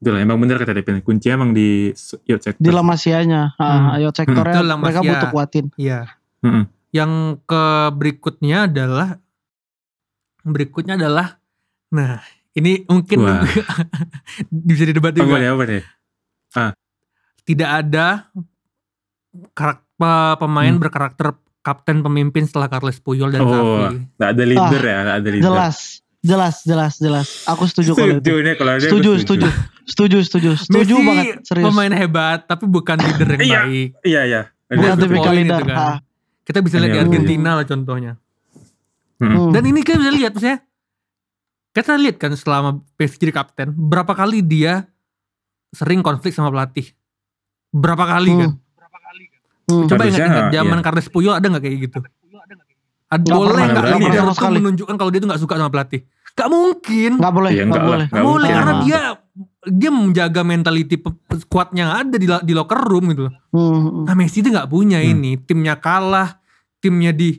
Itulah 0.00 0.18
emang 0.18 0.36
bener 0.36 0.56
kata 0.56 0.72
Devin, 0.72 1.00
kunci 1.00 1.28
emang 1.28 1.52
di 1.52 1.92
yacht 2.24 2.42
sector. 2.42 2.56
Di 2.56 2.70
La 2.70 2.80
Masia-nya. 2.80 3.52
Hmm. 3.54 3.92
Ah, 3.92 3.96
ayo 3.96 4.08
sektornya 4.10 4.60
La 4.62 4.74
mereka 4.74 5.00
butuh 5.00 5.28
kuatin. 5.28 5.68
Iya. 5.76 6.08
Mm-mm. 6.40 6.64
Yang 6.90 7.12
ke 7.44 7.64
berikutnya 7.92 8.64
adalah 8.64 9.20
berikutnya 10.40 10.96
adalah 10.96 11.36
nah 11.86 12.24
ini 12.50 12.82
mungkin 12.84 13.20
bisa 14.68 14.82
didebat 14.82 15.12
Apa 15.12 15.20
juga. 15.20 15.36
nih, 15.36 15.48
apa 15.48 15.62
nih? 15.64 15.82
Tidak 17.42 17.68
ada 17.68 18.06
karak, 19.52 19.84
pe- 19.92 20.36
pemain 20.38 20.70
Hmm. 20.70 20.80
berkarakter 20.80 21.26
kapten 21.60 22.00
pemimpin 22.00 22.42
setelah 22.42 22.66
Carles 22.66 22.98
Puyol 22.98 23.30
dan 23.30 23.42
Oh, 23.42 23.52
Xavi. 23.84 24.00
Nggak 24.16 24.30
ada 24.30 24.44
leader 24.44 24.82
ya, 24.82 24.96
nggak 24.98 25.16
ada 25.18 25.28
leader. 25.28 25.44
Jelas, 25.46 25.76
jelas, 26.20 26.54
jelas, 26.64 26.92
jelas. 26.96 27.26
Aku 27.46 27.68
setuju 27.68 27.92
kalau 27.92 28.16
Setuju 28.16 28.32
itu. 28.32 28.40
nih 28.40 28.54
kalau 28.56 28.72
ada 28.72 28.82
Setuju, 28.82 29.10
aku 29.10 29.20
setuju. 29.20 29.48
Setuju, 29.90 30.16
setuju. 30.20 30.50
Setuju 30.54 30.94
Messi 30.94 31.04
banget, 31.04 31.24
serius. 31.42 31.64
pemain 31.66 31.90
hebat 31.90 32.38
tapi 32.44 32.64
bukan 32.64 32.96
leader 32.96 33.28
yang 33.28 33.40
Iya. 33.44 33.60
baik. 33.60 33.88
Iya, 34.02 34.20
iya. 34.24 34.42
Bukan 34.68 34.96
tipikal 34.96 35.32
leader. 35.32 35.58
itu 35.58 35.64
kan. 35.66 35.76
Ah, 35.76 35.96
Kita 36.40 36.58
bisa 36.60 36.76
lihat 36.76 36.88
di 36.88 36.96
Iya, 36.96 37.04
Argentina 37.04 37.50
lah 37.52 37.64
contohnya. 37.64 38.12
Mm-mm. 39.16 39.30
hmm. 39.30 39.50
Dan 39.52 39.62
ini 39.64 39.80
kita 39.80 39.96
bisa 39.96 40.10
lihat 40.10 40.32
maksudnya 40.32 40.58
kita 41.70 41.92
lihat 41.94 42.16
kan 42.16 42.32
selama 42.32 42.68
PSG 42.94 43.20
jadi 43.20 43.34
kapten 43.36 43.68
berapa 43.70 44.10
kali 44.10 44.40
dia 44.40 44.86
sering 45.70 46.00
konflik 46.00 46.30
sama 46.30 46.48
pelatih. 46.48 46.86
Berapa 47.68 48.02
kali 48.04 48.30
Hmm. 48.30 48.40
kan? 48.40 48.50
Hmm. 49.66 49.86
Coba 49.86 50.02
ingat-ingat 50.04 50.50
zaman 50.50 50.72
iya. 50.72 50.82
Carles 50.82 51.06
Puyol 51.06 51.30
ada 51.32 51.46
nggak 51.46 51.62
kayak 51.62 51.78
gitu? 51.80 51.98
Ada 53.06 53.26
boleh 53.26 53.64
nggak 53.66 54.14
sama 54.16 54.34
sekali. 54.34 54.58
menunjukkan 54.58 54.94
kalau 54.96 55.10
dia 55.10 55.18
tuh 55.18 55.28
nggak 55.28 55.42
suka 55.42 55.54
sama 55.56 55.68
pelatih? 55.68 56.00
Gak 56.30 56.46
mungkin. 56.48 57.10
Nggak 57.16 57.32
boleh, 57.32 57.50
Iya, 57.50 57.58
nggak 57.60 57.68
enggak 57.68 57.82
lah. 57.82 57.90
boleh. 57.90 58.06
Nggak 58.08 58.24
boleh 58.24 58.48
karena 58.48 58.72
dia 58.80 59.00
dia 59.62 59.92
menjaga 59.92 60.40
mentality 60.40 60.96
yang 61.72 61.90
ada 61.90 62.16
di, 62.16 62.24
di 62.24 62.52
locker 62.52 62.80
room 62.80 63.12
gitu 63.12 63.28
loh. 63.28 63.34
Hmm. 63.52 64.08
Nah 64.08 64.14
Messi 64.14 64.40
itu 64.40 64.48
nggak 64.48 64.66
punya 64.66 64.98
Hmm. 64.98 65.12
ini, 65.12 65.36
timnya 65.36 65.76
kalah, 65.76 66.40
timnya 66.78 67.12
di 67.12 67.36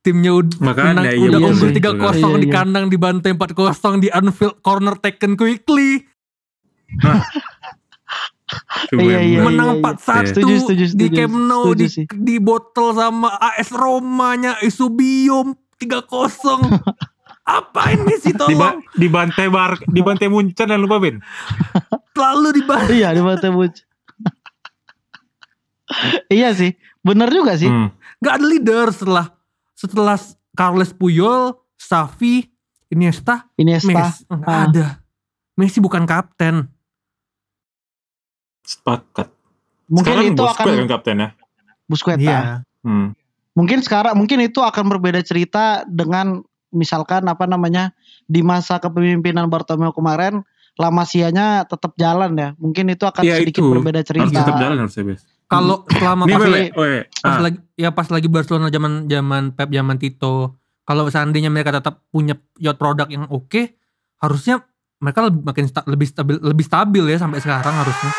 timnya 0.00 0.34
ud- 0.34 0.60
Makanya, 0.60 1.00
menang, 1.00 1.04
iya, 1.06 1.24
udah 1.24 1.38
iya 1.40 1.48
unggul 1.48 1.68
sih. 1.70 1.76
tiga 1.78 1.90
kosong 1.94 2.32
Iya, 2.36 2.42
di 2.42 2.48
iya. 2.50 2.54
kandang 2.54 2.84
dibantai 2.86 3.32
4-0 3.32 3.96
di 3.96 4.08
Anfield 4.10 4.60
corner 4.60 4.94
taken 4.98 5.32
quickly 5.32 6.04
Iya, 8.92 9.18
iya, 9.18 9.38
menang 9.40 9.80
iya. 9.80 9.94
4-1 9.96 10.30
Setuju, 10.30 10.54
setuju, 10.60 10.84
di. 10.92 11.06
Camp 11.08 11.32
Nou 11.32 11.72
di, 11.72 11.88
di 12.20 12.36
botol 12.36 12.92
sama 12.92 13.32
AS 13.34 13.72
Romanya 13.72 14.60
Isubium 14.60 15.56
3-0 15.80 16.04
apain 17.44 18.00
Messi 18.00 18.30
Di, 18.30 18.34
tolong 18.34 18.56
ba- 18.56 18.80
di 18.90 19.06
bantai 19.06 19.46
bar, 19.46 19.76
di 19.78 20.00
bantai 20.00 20.26
Munchen 20.26 20.64
dan 20.64 20.78
lupa 20.78 20.96
Ben. 20.96 21.20
lalu 22.14 22.56
dibantai 22.56 22.96
Iya, 22.96 23.12
di 23.12 23.20
Mata 23.20 23.48
Buc. 23.48 23.74
iya 26.28 26.50
sih, 26.50 26.72
bener 27.00 27.28
juga 27.28 27.54
sih. 27.54 27.68
Hmm. 27.68 27.92
nggak 28.16 28.34
ada 28.34 28.46
leader 28.46 28.86
setelah 28.88 29.26
setelah 29.74 30.16
Carles 30.50 30.90
Puyol, 30.90 31.52
Xavi, 31.76 32.48
Iniesta, 32.88 33.44
Iniesta. 33.54 33.92
Messi 33.92 34.24
nggak 34.24 34.48
Ah. 34.48 34.64
ada. 34.64 34.86
Messi 35.54 35.78
bukan 35.78 36.02
kapten. 36.02 36.64
Sepakat. 38.62 39.28
Mungkin 39.84 40.08
Sekarang 40.08 40.24
itu 40.26 40.40
Busquets 40.40 40.56
akan 40.56 40.80
kan 40.80 40.88
kapten 40.88 41.16
ya. 41.18 41.28
Busquets. 41.84 42.16
ah. 42.18 42.24
Iya. 42.24 42.38
Hmm. 42.80 43.08
Mungkin 43.52 43.78
sekarang 43.80 44.14
mungkin 44.16 44.40
itu 44.40 44.58
akan 44.58 44.84
berbeda 44.88 45.20
cerita 45.20 45.84
dengan 45.84 46.40
misalkan 46.74 47.22
apa 47.24 47.46
namanya 47.46 47.94
di 48.26 48.42
masa 48.42 48.76
kepemimpinan 48.76 49.46
Bartomeu 49.46 49.94
kemarin 49.94 50.42
La 50.74 50.90
Masia-nya 50.90 51.62
tetap 51.64 51.94
jalan 51.94 52.34
ya. 52.34 52.48
Mungkin 52.58 52.90
itu 52.90 53.06
akan 53.06 53.22
Iya, 53.22 53.38
sedikit 53.38 53.62
itu. 53.62 53.70
berbeda 53.70 54.02
Harus 54.02 54.10
cerita. 54.10 54.42
tetap 54.42 54.58
jalan 54.58 54.76
harusnya 54.76 55.04
Bes. 55.06 55.22
Kalau 55.44 55.86
selama 55.88 56.22
Nih 56.26 56.34
pas, 56.34 56.50
oe. 56.74 56.96
pas 57.14 57.30
Ah, 57.30 57.40
lagi 57.40 57.58
ya 57.74 57.88
pas 57.88 58.08
lagi 58.10 58.26
Barcelona 58.26 58.68
zaman 58.68 59.06
zaman 59.06 59.54
Pep 59.54 59.70
zaman 59.70 59.96
Tito, 59.96 60.58
kalau 60.82 61.06
seandainya 61.06 61.46
mereka 61.46 61.70
tetap 61.70 62.02
punya 62.10 62.34
yacht 62.58 62.74
produk 62.74 63.06
yang 63.06 63.30
oke, 63.30 63.78
harusnya 64.18 64.66
mereka 64.98 65.20
lebih 65.22 65.40
makin 65.44 65.64
sta- 65.64 65.86
lebih 65.86 66.08
stabil 66.08 66.36
lebih 66.40 66.64
stabil 66.64 67.04
ya 67.06 67.18
sampai 67.18 67.38
sekarang 67.38 67.74
harusnya. 67.76 68.10